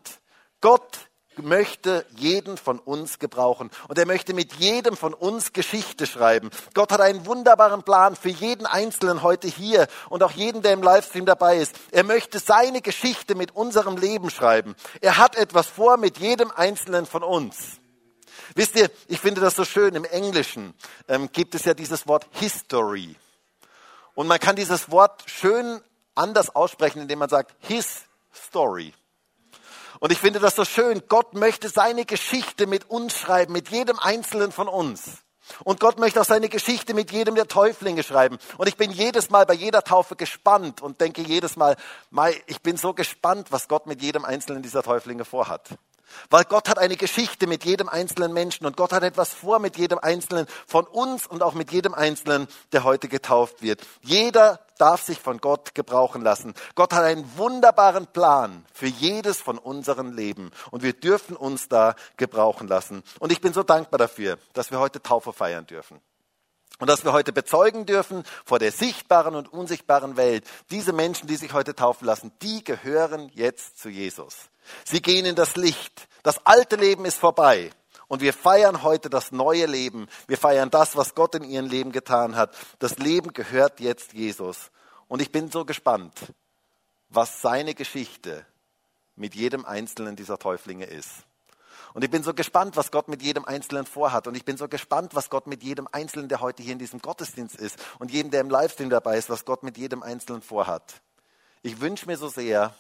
Gott 0.61 1.06
möchte 1.43 2.05
jeden 2.17 2.57
von 2.57 2.79
uns 2.79 3.19
gebrauchen 3.19 3.71
und 3.89 3.99
er 3.99 4.07
möchte 4.07 4.35
mit 4.35 4.55
jedem 4.55 4.97
von 4.97 5.15
uns 5.15 5.53
Geschichte 5.53 6.07
schreiben. 6.07 6.51
Gott 6.75 6.93
hat 6.93 7.01
einen 7.01 7.27
wunderbaren 7.27 7.83
Plan 7.83 8.17
für 8.17 8.29
jeden 8.29 8.67
Einzelnen 8.67 9.23
heute 9.23 9.49
hier 9.49 9.87
und 10.09 10.23
auch 10.23 10.33
jeden, 10.33 10.63
der 10.63 10.73
im 10.73 10.83
Livestream 10.83 11.27
dabei 11.27 11.59
ist. 11.59 11.75
Er 11.91 12.05
möchte 12.05 12.39
seine 12.39 12.81
Geschichte 12.81 13.35
mit 13.35 13.55
unserem 13.55 13.97
Leben 13.97 14.31
schreiben. 14.31 14.75
Er 15.01 15.19
hat 15.19 15.37
etwas 15.37 15.67
vor 15.67 15.97
mit 15.97 16.19
jedem 16.19 16.51
Einzelnen 16.51 17.07
von 17.07 17.23
uns. 17.23 17.79
Wisst 18.55 18.77
ihr, 18.77 18.91
ich 19.09 19.21
finde 19.21 19.41
das 19.41 19.57
so 19.57 19.65
schön, 19.65 19.95
im 19.95 20.05
Englischen 20.05 20.75
ähm, 21.09 21.31
gibt 21.33 21.55
es 21.55 21.65
ja 21.65 21.75
dieses 21.75 22.07
Wort 22.07 22.27
History. 22.33 23.17
Und 24.15 24.29
man 24.29 24.41
kann 24.41 24.57
dieses 24.57 24.91
Wort 24.91 25.23
schön 25.27 25.81
anders 26.15 26.55
aussprechen, 26.55 27.03
indem 27.03 27.19
man 27.19 27.29
sagt 27.29 27.55
His 27.61 28.05
Story. 28.35 28.93
Und 30.01 30.13
ich 30.13 30.19
finde 30.19 30.41
das 30.41 30.57
so 30.57 30.65
schön. 30.65 31.03
Gott 31.09 31.35
möchte 31.35 31.69
seine 31.69 32.05
Geschichte 32.05 32.67
mit 32.67 32.91
uns 32.91 33.17
schreiben, 33.17 33.53
mit 33.53 33.71
jedem 33.71 33.99
Einzelnen 33.99 34.53
von 34.53 34.69
uns. 34.69 35.23
Und 35.65 35.81
Gott 35.81 35.99
möchte 35.99 36.21
auch 36.21 36.25
seine 36.25 36.49
Geschichte 36.49 36.93
mit 36.93 37.13
jedem 37.13 37.35
der 37.35 37.47
Täuflinge 37.47 38.03
schreiben. 38.03 38.39
Und 38.59 38.69
ich 38.69 38.77
bin 38.77 38.91
jedes 38.91 39.31
Mal 39.31 39.47
bei 39.47 39.55
jeder 39.55 39.83
Taufe 39.83 40.17
gespannt 40.17 40.83
und 40.83 41.01
denke 41.01 41.23
jedes 41.23 41.57
Mal, 41.57 41.77
Mai, 42.11 42.41
ich 42.47 42.63
bin 42.63 42.77
so 42.77 42.95
gespannt, 42.95 43.53
was 43.53 43.69
Gott 43.69 43.87
mit 43.87 44.03
jedem 44.03 44.25
einzelnen 44.25 44.63
dieser 44.63 44.83
Täuflinge 44.83 45.25
vorhat. 45.25 45.71
Weil 46.31 46.45
Gott 46.45 46.69
hat 46.69 46.79
eine 46.79 46.97
Geschichte 46.97 47.47
mit 47.47 47.65
jedem 47.65 47.89
einzelnen 47.89 48.33
Menschen 48.33 48.67
und 48.67 48.77
Gott 48.77 48.93
hat 48.93 49.03
etwas 49.03 49.33
vor 49.33 49.59
mit 49.59 49.77
jedem 49.77 49.99
einzelnen 49.99 50.47
von 50.67 50.87
uns 50.87 51.27
und 51.27 51.43
auch 51.43 51.55
mit 51.55 51.73
jedem 51.73 51.95
einzelnen, 51.95 52.49
der 52.73 52.85
heute 52.85 53.09
getauft 53.09 53.63
wird. 53.63 53.81
Jeder 54.03 54.61
darf 54.79 55.03
sich 55.03 55.21
von 55.21 55.39
Gott 55.39 55.75
gebrauchen 55.75 56.23
lassen. 56.23 56.55
Gott 56.75 56.93
hat 56.93 57.05
einen 57.05 57.37
wunderbaren 57.37 58.07
Plan 58.07 58.65
für 58.73 58.87
jedes 58.87 59.41
von 59.41 59.59
unseren 59.59 60.13
Leben 60.13 60.51
und 60.71 60.83
wir 60.83 60.93
dürfen 60.93 61.37
uns 61.37 61.69
da 61.69 61.95
gebrauchen 62.17 62.69
lassen. 62.69 63.03
Und 63.19 63.33
ich 63.33 63.41
bin 63.41 63.53
so 63.53 63.63
dankbar 63.63 63.99
dafür, 63.99 64.39
dass 64.53 64.71
wir 64.71 64.79
heute 64.79 65.03
Taufe 65.03 65.33
feiern 65.33 65.67
dürfen. 65.67 66.01
Und 66.79 66.89
dass 66.89 67.05
wir 67.05 67.13
heute 67.13 67.33
bezeugen 67.33 67.87
dürfen 67.87 68.25
vor 68.45 68.59
der 68.59 68.71
sichtbaren 68.71 69.35
und 69.35 69.53
unsichtbaren 69.53 70.17
Welt, 70.17 70.45
diese 70.71 70.93
Menschen, 70.93 71.27
die 71.27 71.37
sich 71.37 71.53
heute 71.53 71.75
taufen 71.75 72.07
lassen, 72.07 72.33
die 72.43 72.63
gehören 72.63 73.31
jetzt 73.35 73.79
zu 73.79 73.89
Jesus. 73.89 74.51
Sie 74.85 75.01
gehen 75.01 75.25
in 75.25 75.37
das 75.37 75.57
Licht. 75.57 76.09
Das 76.23 76.45
alte 76.45 76.77
Leben 76.77 77.05
ist 77.05 77.19
vorbei. 77.19 77.71
Und 78.09 78.21
wir 78.21 78.33
feiern 78.33 78.83
heute 78.83 79.11
das 79.11 79.33
neue 79.33 79.67
Leben. 79.67 80.07
Wir 80.29 80.39
feiern 80.39 80.71
das, 80.71 80.97
was 80.97 81.15
Gott 81.15 81.35
in 81.35 81.45
ihrem 81.45 81.67
Leben 81.67 81.93
getan 81.93 82.37
hat. 82.37 82.55
Das 82.79 82.99
Leben 82.99 83.33
gehört 83.33 83.81
jetzt 83.81 84.13
Jesus. 84.13 84.71
Und 85.09 85.23
ich 85.23 85.33
bin 85.33 85.51
so 85.51 85.65
gespannt, 85.65 86.13
was 87.09 87.41
seine 87.41 87.75
Geschichte 87.75 88.45
mit 89.17 89.35
jedem 89.35 89.65
einzelnen 89.65 90.15
dieser 90.15 90.39
Täuflinge 90.39 90.85
ist. 90.85 91.26
Und 91.97 92.05
ich 92.05 92.11
bin 92.11 92.23
so 92.23 92.35
gespannt, 92.35 92.77
was 92.77 92.91
Gott 92.91 93.09
mit 93.09 93.23
jedem 93.23 93.47
Einzelnen 93.47 93.87
vorhat. 93.87 94.27
Und 94.27 94.37
ich 94.37 94.45
bin 94.45 94.59
so 94.59 94.69
gespannt, 94.69 95.15
was 95.15 95.31
Gott 95.31 95.47
mit 95.47 95.63
jedem 95.63 95.89
Einzelnen, 95.91 96.29
der 96.29 96.43
heute 96.43 96.63
hier 96.63 96.75
in 96.75 96.79
diesem 96.79 97.01
Gottesdienst 97.01 97.57
ist 97.57 97.79
und 97.99 98.11
jedem, 98.11 98.31
der 98.31 98.43
im 98.43 98.51
Livestream 98.51 98.91
dabei 98.91 99.17
ist, 99.17 99.31
was 99.31 99.47
Gott 99.47 99.63
mit 99.63 99.79
jedem 99.79 100.03
Einzelnen 100.03 100.43
vorhat. 100.43 101.01
Ich 101.63 101.81
wünsche 101.81 102.05
mir 102.05 102.19
so 102.19 102.29
sehr, 102.29 102.75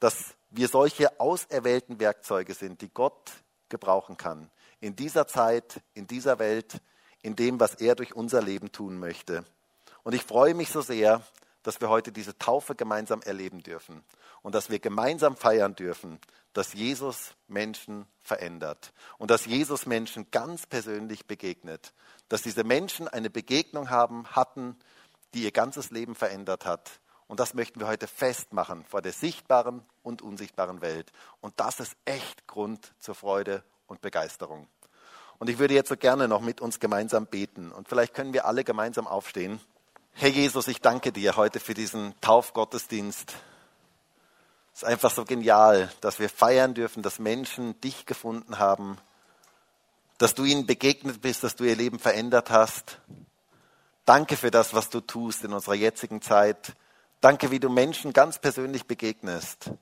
dass 0.00 0.34
wir 0.50 0.68
solche 0.68 1.18
auserwählten 1.18 1.98
Werkzeuge 1.98 2.52
sind, 2.52 2.82
die 2.82 2.90
Gott 2.92 3.32
gebrauchen 3.70 4.18
kann 4.18 4.50
in 4.80 4.94
dieser 4.94 5.26
Zeit, 5.26 5.80
in 5.94 6.06
dieser 6.06 6.38
Welt, 6.38 6.82
in 7.22 7.36
dem, 7.36 7.58
was 7.60 7.76
er 7.76 7.94
durch 7.94 8.14
unser 8.14 8.42
Leben 8.42 8.70
tun 8.70 8.98
möchte. 8.98 9.46
Und 10.02 10.14
ich 10.14 10.24
freue 10.24 10.52
mich 10.52 10.68
so 10.68 10.82
sehr, 10.82 11.22
dass 11.62 11.80
wir 11.80 11.88
heute 11.88 12.12
diese 12.12 12.36
Taufe 12.36 12.74
gemeinsam 12.74 13.22
erleben 13.22 13.62
dürfen 13.62 14.04
und 14.48 14.54
dass 14.54 14.70
wir 14.70 14.78
gemeinsam 14.78 15.36
feiern 15.36 15.74
dürfen, 15.74 16.18
dass 16.54 16.72
Jesus 16.72 17.34
Menschen 17.48 18.06
verändert 18.22 18.94
und 19.18 19.30
dass 19.30 19.44
Jesus 19.44 19.84
Menschen 19.84 20.30
ganz 20.30 20.64
persönlich 20.64 21.26
begegnet, 21.26 21.92
dass 22.30 22.40
diese 22.40 22.64
Menschen 22.64 23.08
eine 23.08 23.28
Begegnung 23.28 23.90
haben, 23.90 24.26
hatten, 24.28 24.78
die 25.34 25.42
ihr 25.42 25.52
ganzes 25.52 25.90
Leben 25.90 26.14
verändert 26.14 26.64
hat 26.64 26.98
Und 27.26 27.40
das 27.40 27.52
möchten 27.52 27.78
wir 27.78 27.88
heute 27.88 28.06
festmachen 28.06 28.86
vor 28.86 29.02
der 29.02 29.12
sichtbaren 29.12 29.82
und 30.02 30.22
unsichtbaren 30.22 30.80
Welt. 30.80 31.12
Und 31.42 31.60
das 31.60 31.78
ist 31.78 31.94
echt 32.06 32.46
Grund 32.46 32.94
zur 33.00 33.14
Freude 33.14 33.62
und 33.86 34.00
Begeisterung. 34.00 34.66
Und 35.38 35.50
ich 35.50 35.58
würde 35.58 35.74
jetzt 35.74 35.90
so 35.90 35.96
gerne 35.98 36.26
noch 36.26 36.40
mit 36.40 36.62
uns 36.62 36.80
gemeinsam 36.80 37.26
beten. 37.26 37.70
Und 37.70 37.90
vielleicht 37.90 38.14
können 38.14 38.32
wir 38.32 38.46
alle 38.46 38.64
gemeinsam 38.64 39.06
aufstehen. 39.06 39.60
Herr 40.12 40.30
Jesus, 40.30 40.68
ich 40.68 40.80
danke 40.80 41.12
dir 41.12 41.36
heute 41.36 41.60
für 41.60 41.74
diesen 41.74 42.18
Taufgottesdienst. 42.22 43.34
Es 44.78 44.82
ist 44.84 44.88
einfach 44.90 45.10
so 45.10 45.24
genial, 45.24 45.90
dass 46.00 46.20
wir 46.20 46.28
feiern 46.28 46.72
dürfen, 46.72 47.02
dass 47.02 47.18
Menschen 47.18 47.80
dich 47.80 48.06
gefunden 48.06 48.60
haben, 48.60 48.96
dass 50.18 50.36
du 50.36 50.44
ihnen 50.44 50.66
begegnet 50.66 51.20
bist, 51.20 51.42
dass 51.42 51.56
du 51.56 51.64
ihr 51.64 51.74
Leben 51.74 51.98
verändert 51.98 52.52
hast. 52.52 53.00
Danke 54.04 54.36
für 54.36 54.52
das, 54.52 54.74
was 54.74 54.88
du 54.88 55.00
tust 55.00 55.42
in 55.42 55.52
unserer 55.52 55.74
jetzigen 55.74 56.22
Zeit. 56.22 56.74
Danke, 57.20 57.50
wie 57.50 57.58
du 57.58 57.68
Menschen 57.68 58.12
ganz 58.12 58.38
persönlich 58.38 58.86
begegnest. 58.86 59.72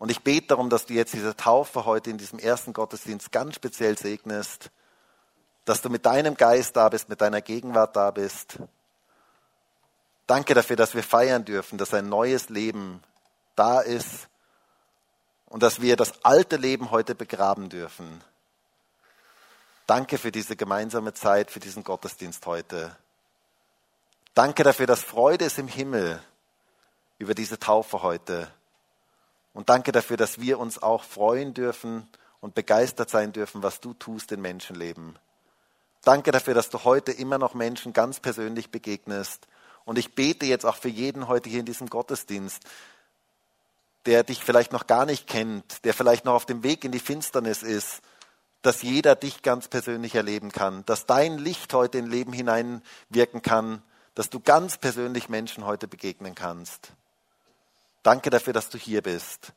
Und 0.00 0.10
ich 0.10 0.24
bete 0.24 0.48
darum, 0.48 0.70
dass 0.70 0.86
du 0.86 0.94
jetzt 0.94 1.14
diese 1.14 1.36
Taufe 1.36 1.84
heute 1.84 2.10
in 2.10 2.18
diesem 2.18 2.40
ersten 2.40 2.72
Gottesdienst 2.72 3.30
ganz 3.30 3.54
speziell 3.54 3.96
segnest, 3.96 4.72
dass 5.66 5.82
du 5.82 5.88
mit 5.88 6.04
deinem 6.04 6.34
Geist 6.34 6.74
da 6.74 6.88
bist, 6.88 7.08
mit 7.08 7.20
deiner 7.20 7.42
Gegenwart 7.42 7.94
da 7.94 8.10
bist. 8.10 8.58
Danke 10.26 10.54
dafür, 10.54 10.74
dass 10.74 10.96
wir 10.96 11.04
feiern 11.04 11.44
dürfen, 11.44 11.78
dass 11.78 11.94
ein 11.94 12.08
neues 12.08 12.48
Leben 12.48 13.04
da 13.60 13.80
ist 13.80 14.26
und 15.44 15.62
dass 15.62 15.82
wir 15.82 15.96
das 15.96 16.24
alte 16.24 16.56
Leben 16.56 16.90
heute 16.90 17.14
begraben 17.14 17.68
dürfen. 17.68 18.24
Danke 19.86 20.16
für 20.16 20.32
diese 20.32 20.56
gemeinsame 20.56 21.12
Zeit, 21.12 21.50
für 21.50 21.60
diesen 21.60 21.84
Gottesdienst 21.84 22.46
heute. 22.46 22.96
Danke 24.32 24.62
dafür, 24.62 24.86
dass 24.86 25.02
Freude 25.02 25.44
ist 25.44 25.58
im 25.58 25.68
Himmel 25.68 26.22
über 27.18 27.34
diese 27.34 27.58
Taufe 27.58 28.02
heute. 28.02 28.50
Und 29.52 29.68
danke 29.68 29.92
dafür, 29.92 30.16
dass 30.16 30.40
wir 30.40 30.58
uns 30.58 30.82
auch 30.82 31.04
freuen 31.04 31.52
dürfen 31.52 32.08
und 32.40 32.54
begeistert 32.54 33.10
sein 33.10 33.32
dürfen, 33.32 33.62
was 33.62 33.80
du 33.80 33.92
tust 33.92 34.32
in 34.32 34.40
Menschenleben. 34.40 35.18
Danke 36.02 36.30
dafür, 36.30 36.54
dass 36.54 36.70
du 36.70 36.84
heute 36.84 37.12
immer 37.12 37.36
noch 37.36 37.52
Menschen 37.52 37.92
ganz 37.92 38.20
persönlich 38.20 38.70
begegnest. 38.70 39.46
Und 39.84 39.98
ich 39.98 40.14
bete 40.14 40.46
jetzt 40.46 40.64
auch 40.64 40.76
für 40.76 40.88
jeden 40.88 41.28
heute 41.28 41.50
hier 41.50 41.60
in 41.60 41.66
diesem 41.66 41.90
Gottesdienst, 41.90 42.64
der 44.06 44.24
dich 44.24 44.42
vielleicht 44.44 44.72
noch 44.72 44.86
gar 44.86 45.06
nicht 45.06 45.26
kennt, 45.26 45.84
der 45.84 45.94
vielleicht 45.94 46.24
noch 46.24 46.34
auf 46.34 46.46
dem 46.46 46.62
Weg 46.62 46.84
in 46.84 46.92
die 46.92 46.98
Finsternis 47.00 47.62
ist, 47.62 48.00
dass 48.62 48.82
jeder 48.82 49.14
dich 49.14 49.42
ganz 49.42 49.68
persönlich 49.68 50.14
erleben 50.14 50.52
kann, 50.52 50.84
dass 50.86 51.06
dein 51.06 51.38
Licht 51.38 51.72
heute 51.72 51.98
in 51.98 52.06
Leben 52.06 52.32
hineinwirken 52.32 53.42
kann, 53.42 53.82
dass 54.14 54.30
du 54.30 54.40
ganz 54.40 54.78
persönlich 54.78 55.28
Menschen 55.28 55.64
heute 55.64 55.88
begegnen 55.88 56.34
kannst. 56.34 56.92
Danke 58.02 58.30
dafür, 58.30 58.52
dass 58.52 58.68
du 58.70 58.78
hier 58.78 59.02
bist. 59.02 59.52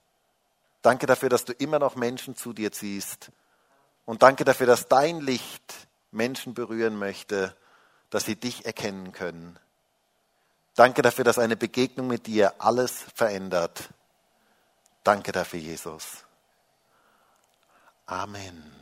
Danke 0.82 1.06
dafür, 1.06 1.30
dass 1.30 1.46
du 1.46 1.54
immer 1.54 1.80
noch 1.80 1.96
Menschen 1.96 2.36
zu 2.36 2.54
dir 2.54 2.72
ziehst. 2.72 3.32
Und 4.06 4.22
danke 4.22 4.44
dafür, 4.44 4.68
dass 4.68 4.88
dein 4.88 5.22
Licht 5.22 5.74
Menschen 6.12 6.54
berühren 6.54 6.98
möchte, 6.98 7.56
dass 8.10 8.26
sie 8.26 8.36
dich 8.36 8.66
erkennen 8.66 9.12
können. 9.14 9.58
Danke 10.76 11.02
dafür, 11.02 11.24
dass 11.24 11.40
eine 11.40 11.56
Begegnung 11.56 12.08
mit 12.08 12.28
dir 12.28 12.54
alles 12.60 13.06
verändert. 13.16 13.90
Danke 15.04 15.32
dafür, 15.34 15.60
Jesus. 15.60 16.26
Amen. 18.08 18.74